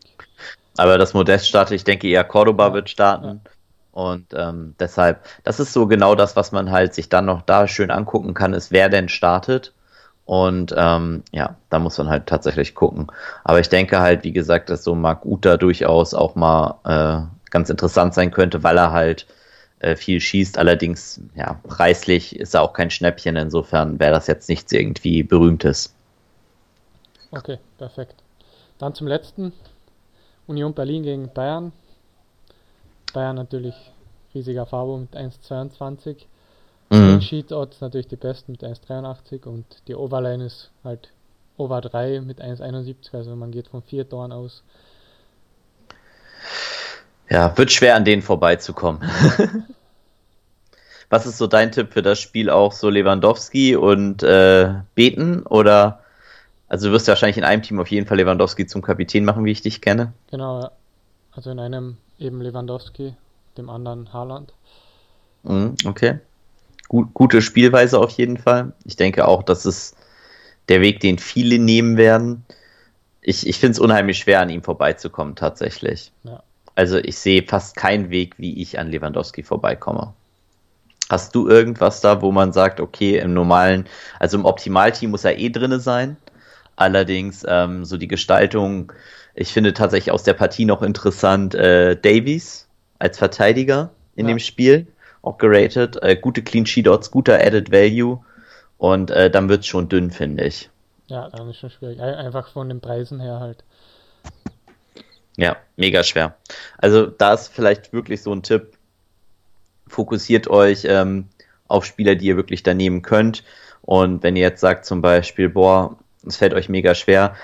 Aber 0.76 0.98
das 0.98 1.14
Modest 1.14 1.48
startet, 1.48 1.76
ich 1.76 1.84
denke 1.84 2.08
eher 2.08 2.24
Cordoba 2.24 2.68
ja, 2.68 2.74
wird 2.74 2.90
starten. 2.90 3.40
Ja. 3.44 3.50
Und 3.92 4.34
ähm, 4.34 4.74
deshalb, 4.80 5.24
das 5.44 5.60
ist 5.60 5.72
so 5.72 5.86
genau 5.86 6.16
das, 6.16 6.34
was 6.34 6.50
man 6.50 6.72
halt 6.72 6.94
sich 6.94 7.08
dann 7.08 7.26
noch 7.26 7.42
da 7.42 7.68
schön 7.68 7.92
angucken 7.92 8.34
kann, 8.34 8.52
ist, 8.52 8.72
wer 8.72 8.88
denn 8.88 9.08
startet. 9.08 9.72
Und 10.26 10.74
ähm, 10.76 11.22
ja, 11.32 11.56
da 11.68 11.78
muss 11.78 11.98
man 11.98 12.08
halt 12.08 12.26
tatsächlich 12.26 12.74
gucken. 12.74 13.08
Aber 13.44 13.60
ich 13.60 13.68
denke 13.68 14.00
halt, 14.00 14.24
wie 14.24 14.32
gesagt, 14.32 14.70
dass 14.70 14.84
so 14.84 14.94
Mark 14.94 15.24
Uta 15.26 15.56
durchaus 15.56 16.14
auch 16.14 16.34
mal 16.34 16.78
äh, 16.84 17.50
ganz 17.50 17.68
interessant 17.68 18.14
sein 18.14 18.30
könnte, 18.30 18.62
weil 18.62 18.78
er 18.78 18.92
halt 18.92 19.26
äh, 19.80 19.96
viel 19.96 20.20
schießt. 20.20 20.56
Allerdings, 20.56 21.20
ja, 21.34 21.60
preislich 21.68 22.36
ist 22.36 22.54
er 22.54 22.62
auch 22.62 22.72
kein 22.72 22.90
Schnäppchen. 22.90 23.36
Insofern 23.36 24.00
wäre 24.00 24.12
das 24.12 24.26
jetzt 24.26 24.48
nichts 24.48 24.72
irgendwie 24.72 25.22
Berühmtes. 25.22 25.94
Okay, 27.30 27.58
perfekt. 27.78 28.14
Dann 28.78 28.94
zum 28.94 29.06
letzten. 29.06 29.52
Union 30.46 30.74
Berlin 30.74 31.02
gegen 31.02 31.32
Bayern. 31.32 31.72
Bayern 33.12 33.36
natürlich 33.36 33.74
riesiger 34.34 34.66
Farbo 34.66 34.98
mit 34.98 35.16
1,22. 35.16 36.26
Mhm. 36.94 37.20
Sheet 37.20 37.52
Odds 37.52 37.80
natürlich 37.80 38.08
die 38.08 38.16
besten 38.16 38.52
mit 38.52 38.62
1,83 38.62 39.44
und 39.46 39.64
die 39.88 39.94
Overline 39.94 40.44
ist 40.44 40.70
halt 40.84 41.10
Over 41.56 41.80
3 41.80 42.20
mit 42.20 42.40
1,71, 42.40 43.14
also 43.14 43.36
man 43.36 43.50
geht 43.52 43.68
von 43.68 43.82
vier 43.82 44.08
Toren 44.08 44.32
aus. 44.32 44.62
Ja, 47.30 47.56
wird 47.56 47.72
schwer 47.72 47.94
an 47.94 48.04
denen 48.04 48.22
vorbeizukommen. 48.22 49.02
Was 51.10 51.26
ist 51.26 51.38
so 51.38 51.46
dein 51.46 51.70
Tipp 51.70 51.92
für 51.92 52.02
das 52.02 52.18
Spiel 52.20 52.50
auch 52.50 52.72
so 52.72 52.88
Lewandowski 52.90 53.76
und 53.76 54.22
äh, 54.22 54.74
Beten 54.94 55.42
oder 55.46 56.00
also 56.68 56.88
du 56.88 56.92
wirst 56.92 57.06
ja 57.06 57.12
wahrscheinlich 57.12 57.36
in 57.36 57.44
einem 57.44 57.62
Team 57.62 57.78
auf 57.78 57.88
jeden 57.88 58.06
Fall 58.06 58.16
Lewandowski 58.16 58.66
zum 58.66 58.82
Kapitän 58.82 59.24
machen, 59.24 59.44
wie 59.44 59.52
ich 59.52 59.62
dich 59.62 59.80
kenne. 59.80 60.12
Genau. 60.30 60.70
Also 61.32 61.50
in 61.50 61.60
einem 61.60 61.98
eben 62.18 62.40
Lewandowski, 62.40 63.14
dem 63.56 63.70
anderen 63.70 64.12
Haaland. 64.12 64.52
Mhm, 65.44 65.76
okay. 65.84 66.18
Gut, 66.88 67.14
gute 67.14 67.42
Spielweise 67.42 67.98
auf 67.98 68.10
jeden 68.12 68.36
Fall. 68.36 68.72
Ich 68.84 68.96
denke 68.96 69.26
auch, 69.26 69.42
das 69.42 69.66
ist 69.66 69.96
der 70.68 70.80
Weg, 70.80 71.00
den 71.00 71.18
viele 71.18 71.58
nehmen 71.58 71.96
werden. 71.96 72.44
Ich, 73.20 73.46
ich 73.46 73.58
finde 73.58 73.72
es 73.72 73.78
unheimlich 73.78 74.18
schwer, 74.18 74.40
an 74.40 74.50
ihm 74.50 74.62
vorbeizukommen, 74.62 75.34
tatsächlich. 75.34 76.12
Ja. 76.24 76.42
Also 76.74 76.98
ich 76.98 77.18
sehe 77.18 77.42
fast 77.42 77.76
keinen 77.76 78.10
Weg, 78.10 78.34
wie 78.38 78.60
ich 78.60 78.78
an 78.78 78.90
Lewandowski 78.90 79.42
vorbeikomme. 79.42 80.12
Hast 81.10 81.34
du 81.34 81.48
irgendwas 81.48 82.00
da, 82.00 82.22
wo 82.22 82.32
man 82.32 82.52
sagt, 82.52 82.80
okay, 82.80 83.18
im 83.18 83.34
normalen, 83.34 83.86
also 84.18 84.38
im 84.38 84.44
Optimalteam 84.44 85.10
muss 85.10 85.24
er 85.24 85.38
eh 85.38 85.50
drinne 85.50 85.80
sein. 85.80 86.16
Allerdings 86.76 87.44
ähm, 87.46 87.84
so 87.84 87.96
die 87.96 88.08
Gestaltung, 88.08 88.92
ich 89.34 89.52
finde 89.52 89.74
tatsächlich 89.74 90.12
aus 90.12 90.24
der 90.24 90.34
Partie 90.34 90.64
noch 90.64 90.82
interessant 90.82 91.54
äh, 91.54 91.96
Davies 91.96 92.66
als 92.98 93.18
Verteidiger 93.18 93.90
in 94.16 94.26
ja. 94.26 94.34
dem 94.34 94.38
Spiel, 94.38 94.86
auch 95.24 95.38
geratet, 95.38 95.98
äh, 96.02 96.16
gute 96.16 96.42
Clean 96.42 96.66
Sheet 96.66 96.88
Odds, 96.88 97.10
guter 97.10 97.34
Added 97.40 97.72
Value 97.72 98.20
und 98.78 99.10
äh, 99.10 99.30
dann 99.30 99.48
wird 99.48 99.60
es 99.60 99.66
schon 99.66 99.88
dünn, 99.88 100.10
finde 100.10 100.44
ich. 100.44 100.70
Ja, 101.06 101.28
dann 101.30 101.50
ist 101.50 101.58
schon 101.58 101.70
schwierig. 101.70 102.00
Einfach 102.00 102.48
von 102.48 102.68
den 102.68 102.80
Preisen 102.80 103.20
her 103.20 103.40
halt. 103.40 103.64
Ja, 105.36 105.56
mega 105.76 106.02
schwer. 106.02 106.36
Also 106.78 107.06
da 107.06 107.34
ist 107.34 107.48
vielleicht 107.48 107.92
wirklich 107.92 108.22
so 108.22 108.32
ein 108.32 108.42
Tipp, 108.42 108.78
fokussiert 109.86 110.48
euch 110.48 110.84
ähm, 110.84 111.28
auf 111.66 111.84
Spieler, 111.84 112.14
die 112.14 112.26
ihr 112.26 112.36
wirklich 112.36 112.62
da 112.62 112.72
nehmen 112.72 113.02
könnt. 113.02 113.42
Und 113.82 114.22
wenn 114.22 114.36
ihr 114.36 114.42
jetzt 114.42 114.60
sagt 114.60 114.86
zum 114.86 115.02
Beispiel, 115.02 115.48
boah, 115.48 115.98
es 116.26 116.36
fällt 116.36 116.54
euch 116.54 116.68
mega 116.68 116.94
schwer, 116.94 117.34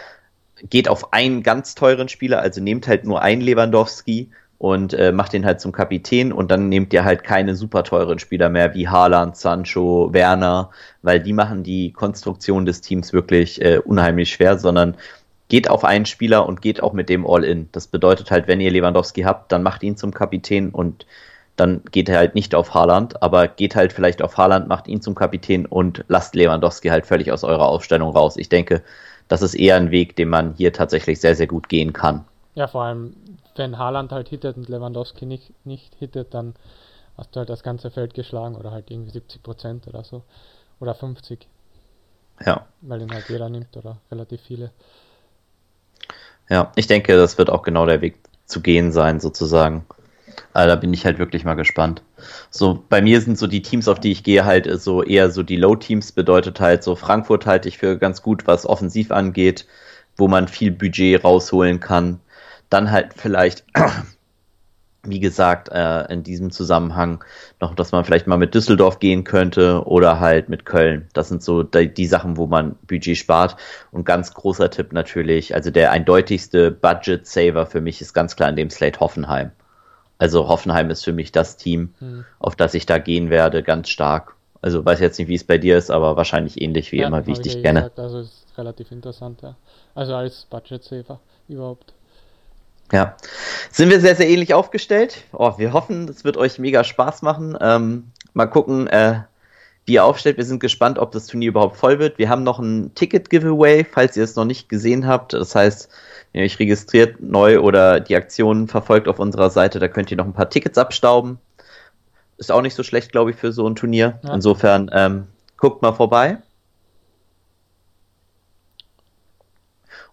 geht 0.68 0.88
auf 0.88 1.12
einen 1.12 1.42
ganz 1.42 1.74
teuren 1.74 2.08
Spieler, 2.08 2.40
also 2.40 2.60
nehmt 2.60 2.86
halt 2.86 3.04
nur 3.04 3.22
einen 3.22 3.42
Lewandowski 3.42 4.30
und 4.60 4.92
äh, 4.92 5.10
macht 5.10 5.32
den 5.32 5.46
halt 5.46 5.58
zum 5.58 5.72
Kapitän 5.72 6.34
und 6.34 6.50
dann 6.50 6.68
nehmt 6.68 6.92
ihr 6.92 7.02
halt 7.02 7.24
keine 7.24 7.56
super 7.56 7.82
teuren 7.82 8.18
Spieler 8.18 8.50
mehr 8.50 8.74
wie 8.74 8.88
Haaland, 8.88 9.34
Sancho, 9.34 10.10
Werner, 10.12 10.68
weil 11.00 11.18
die 11.18 11.32
machen 11.32 11.62
die 11.62 11.92
Konstruktion 11.92 12.66
des 12.66 12.82
Teams 12.82 13.14
wirklich 13.14 13.62
äh, 13.62 13.78
unheimlich 13.78 14.30
schwer, 14.30 14.58
sondern 14.58 14.98
geht 15.48 15.70
auf 15.70 15.82
einen 15.82 16.04
Spieler 16.04 16.44
und 16.44 16.60
geht 16.60 16.82
auch 16.82 16.92
mit 16.92 17.08
dem 17.08 17.26
All-In. 17.26 17.70
Das 17.72 17.86
bedeutet 17.86 18.30
halt, 18.30 18.48
wenn 18.48 18.60
ihr 18.60 18.70
Lewandowski 18.70 19.22
habt, 19.22 19.50
dann 19.50 19.62
macht 19.62 19.82
ihn 19.82 19.96
zum 19.96 20.12
Kapitän 20.12 20.68
und 20.68 21.06
dann 21.56 21.80
geht 21.90 22.10
er 22.10 22.18
halt 22.18 22.34
nicht 22.34 22.54
auf 22.54 22.74
Haaland, 22.74 23.22
aber 23.22 23.48
geht 23.48 23.74
halt 23.74 23.94
vielleicht 23.94 24.20
auf 24.20 24.36
Haaland, 24.36 24.68
macht 24.68 24.88
ihn 24.88 25.00
zum 25.00 25.14
Kapitän 25.14 25.64
und 25.64 26.04
lasst 26.08 26.34
Lewandowski 26.34 26.88
halt 26.88 27.06
völlig 27.06 27.32
aus 27.32 27.44
eurer 27.44 27.66
Aufstellung 27.66 28.10
raus. 28.10 28.36
Ich 28.36 28.50
denke, 28.50 28.82
das 29.26 29.40
ist 29.40 29.54
eher 29.54 29.76
ein 29.76 29.90
Weg, 29.90 30.16
den 30.16 30.28
man 30.28 30.52
hier 30.52 30.74
tatsächlich 30.74 31.18
sehr, 31.18 31.34
sehr 31.34 31.46
gut 31.46 31.70
gehen 31.70 31.94
kann. 31.94 32.26
Ja, 32.56 32.66
vor 32.66 32.82
allem, 32.82 33.14
wenn 33.56 33.78
Haaland 33.78 34.12
halt 34.12 34.28
hittet 34.28 34.56
und 34.56 34.68
Lewandowski 34.68 35.26
nicht, 35.26 35.52
nicht 35.64 35.94
hittet, 35.96 36.34
dann 36.34 36.54
hast 37.16 37.34
du 37.34 37.40
halt 37.40 37.50
das 37.50 37.62
ganze 37.62 37.90
Feld 37.90 38.14
geschlagen 38.14 38.56
oder 38.56 38.70
halt 38.70 38.90
irgendwie 38.90 39.10
70 39.10 39.42
Prozent 39.42 39.88
oder 39.88 40.04
so. 40.04 40.22
Oder 40.80 40.94
50. 40.94 41.46
Ja. 42.44 42.66
Weil 42.80 43.02
ihn 43.02 43.12
halt 43.12 43.28
jeder 43.28 43.48
nimmt 43.48 43.76
oder 43.76 43.98
relativ 44.10 44.40
viele. 44.40 44.70
Ja, 46.48 46.72
ich 46.74 46.86
denke, 46.86 47.16
das 47.16 47.38
wird 47.38 47.50
auch 47.50 47.62
genau 47.62 47.86
der 47.86 48.00
Weg 48.00 48.16
zu 48.46 48.60
gehen 48.60 48.92
sein, 48.92 49.20
sozusagen. 49.20 49.84
Also 50.52 50.68
da 50.68 50.76
bin 50.76 50.92
ich 50.92 51.04
halt 51.04 51.18
wirklich 51.18 51.44
mal 51.44 51.54
gespannt. 51.54 52.02
So, 52.50 52.82
bei 52.88 53.02
mir 53.02 53.20
sind 53.20 53.38
so 53.38 53.46
die 53.46 53.62
Teams, 53.62 53.88
auf 53.88 54.00
die 54.00 54.10
ich 54.10 54.24
gehe, 54.24 54.44
halt 54.44 54.68
so 54.80 55.02
eher 55.02 55.30
so 55.30 55.42
die 55.42 55.56
Low-Teams, 55.56 56.12
bedeutet 56.12 56.60
halt 56.60 56.82
so 56.82 56.96
Frankfurt 56.96 57.46
halte 57.46 57.68
ich 57.68 57.78
für 57.78 57.98
ganz 57.98 58.22
gut, 58.22 58.46
was 58.46 58.66
offensiv 58.66 59.10
angeht, 59.10 59.66
wo 60.16 60.28
man 60.28 60.48
viel 60.48 60.70
Budget 60.70 61.22
rausholen 61.22 61.78
kann. 61.78 62.20
Dann 62.70 62.90
halt 62.90 63.14
vielleicht, 63.14 63.64
wie 65.02 65.20
gesagt, 65.20 65.68
äh, 65.70 66.10
in 66.12 66.22
diesem 66.22 66.50
Zusammenhang 66.50 67.22
noch, 67.60 67.74
dass 67.74 67.92
man 67.92 68.04
vielleicht 68.04 68.26
mal 68.26 68.38
mit 68.38 68.54
Düsseldorf 68.54 68.98
gehen 68.98 69.24
könnte 69.24 69.86
oder 69.86 70.20
halt 70.20 70.48
mit 70.48 70.64
Köln. 70.64 71.08
Das 71.12 71.28
sind 71.28 71.42
so 71.42 71.62
die, 71.62 71.92
die 71.92 72.06
Sachen, 72.06 72.36
wo 72.36 72.46
man 72.46 72.76
Budget 72.86 73.16
spart. 73.16 73.56
Und 73.90 74.04
ganz 74.04 74.32
großer 74.32 74.70
Tipp 74.70 74.92
natürlich, 74.92 75.54
also 75.54 75.70
der 75.70 75.90
eindeutigste 75.90 76.70
Budget-Saver 76.70 77.66
für 77.66 77.80
mich 77.80 78.00
ist 78.00 78.14
ganz 78.14 78.36
klar 78.36 78.48
in 78.48 78.56
dem 78.56 78.70
Slate 78.70 79.00
Hoffenheim. 79.00 79.50
Also 80.18 80.48
Hoffenheim 80.48 80.90
ist 80.90 81.02
für 81.02 81.14
mich 81.14 81.32
das 81.32 81.56
Team, 81.56 81.94
hm. 81.98 82.24
auf 82.38 82.54
das 82.54 82.74
ich 82.74 82.84
da 82.84 82.98
gehen 82.98 83.30
werde, 83.30 83.62
ganz 83.62 83.88
stark. 83.88 84.36
Also 84.62 84.84
weiß 84.84 85.00
jetzt 85.00 85.18
nicht, 85.18 85.28
wie 85.28 85.34
es 85.34 85.44
bei 85.44 85.56
dir 85.56 85.78
ist, 85.78 85.90
aber 85.90 86.16
wahrscheinlich 86.16 86.60
ähnlich 86.60 86.92
wie 86.92 86.98
ja, 86.98 87.06
immer, 87.06 87.26
wie 87.26 87.32
ich 87.32 87.40
dich 87.40 87.62
kenne. 87.62 87.80
Gesagt, 87.80 87.98
also 87.98 88.20
ist 88.20 88.46
relativ 88.58 88.92
interessant, 88.92 89.40
ja. 89.40 89.56
Also 89.94 90.14
als 90.14 90.46
Budget 90.50 90.84
Saver 90.84 91.20
überhaupt. 91.48 91.94
Ja, 92.92 93.16
sind 93.70 93.90
wir 93.90 94.00
sehr, 94.00 94.16
sehr 94.16 94.28
ähnlich 94.28 94.52
aufgestellt. 94.52 95.24
Oh, 95.32 95.54
wir 95.58 95.72
hoffen, 95.72 96.08
es 96.08 96.24
wird 96.24 96.36
euch 96.36 96.58
mega 96.58 96.82
Spaß 96.82 97.22
machen. 97.22 97.56
Ähm, 97.60 98.10
mal 98.34 98.46
gucken, 98.46 98.88
äh, 98.88 99.20
wie 99.84 99.94
ihr 99.94 100.04
aufstellt. 100.04 100.36
Wir 100.36 100.44
sind 100.44 100.60
gespannt, 100.60 100.98
ob 100.98 101.12
das 101.12 101.26
Turnier 101.26 101.50
überhaupt 101.50 101.76
voll 101.76 101.98
wird. 101.98 102.18
Wir 102.18 102.28
haben 102.28 102.42
noch 102.42 102.58
ein 102.58 102.92
Ticket-Giveaway, 102.94 103.84
falls 103.84 104.16
ihr 104.16 104.24
es 104.24 104.36
noch 104.36 104.44
nicht 104.44 104.68
gesehen 104.68 105.06
habt. 105.06 105.32
Das 105.32 105.54
heißt, 105.54 105.88
wenn 106.32 106.40
ihr 106.40 106.46
euch 106.46 106.58
registriert 106.58 107.20
neu 107.20 107.60
oder 107.60 108.00
die 108.00 108.16
Aktionen 108.16 108.68
verfolgt 108.68 109.08
auf 109.08 109.18
unserer 109.18 109.50
Seite, 109.50 109.78
da 109.78 109.88
könnt 109.88 110.10
ihr 110.10 110.16
noch 110.16 110.26
ein 110.26 110.32
paar 110.32 110.50
Tickets 110.50 110.78
abstauben. 110.78 111.38
Ist 112.38 112.50
auch 112.50 112.62
nicht 112.62 112.74
so 112.74 112.82
schlecht, 112.82 113.12
glaube 113.12 113.30
ich, 113.30 113.36
für 113.36 113.52
so 113.52 113.68
ein 113.68 113.76
Turnier. 113.76 114.18
Ja. 114.24 114.34
Insofern 114.34 114.90
ähm, 114.92 115.26
guckt 115.56 115.82
mal 115.82 115.92
vorbei. 115.92 116.38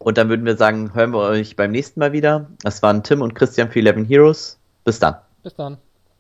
Und 0.08 0.18
dann 0.18 0.30
würden 0.30 0.46
wir 0.46 0.56
sagen, 0.56 0.94
hören 0.94 1.12
wir 1.12 1.20
euch 1.20 1.58
beim 1.58 1.72
nächsten 1.72 2.00
Mal 2.00 2.14
wieder. 2.14 2.50
Das 2.62 2.82
waren 2.82 3.04
Tim 3.04 3.22
und 3.22 3.36
Christian 3.36 3.70
für 3.70 3.82
11 3.82 4.08
Heroes. 4.08 4.58
Bis 4.86 5.00
dann. 5.00 5.18
Bis 5.44 5.54
dann. 5.54 5.78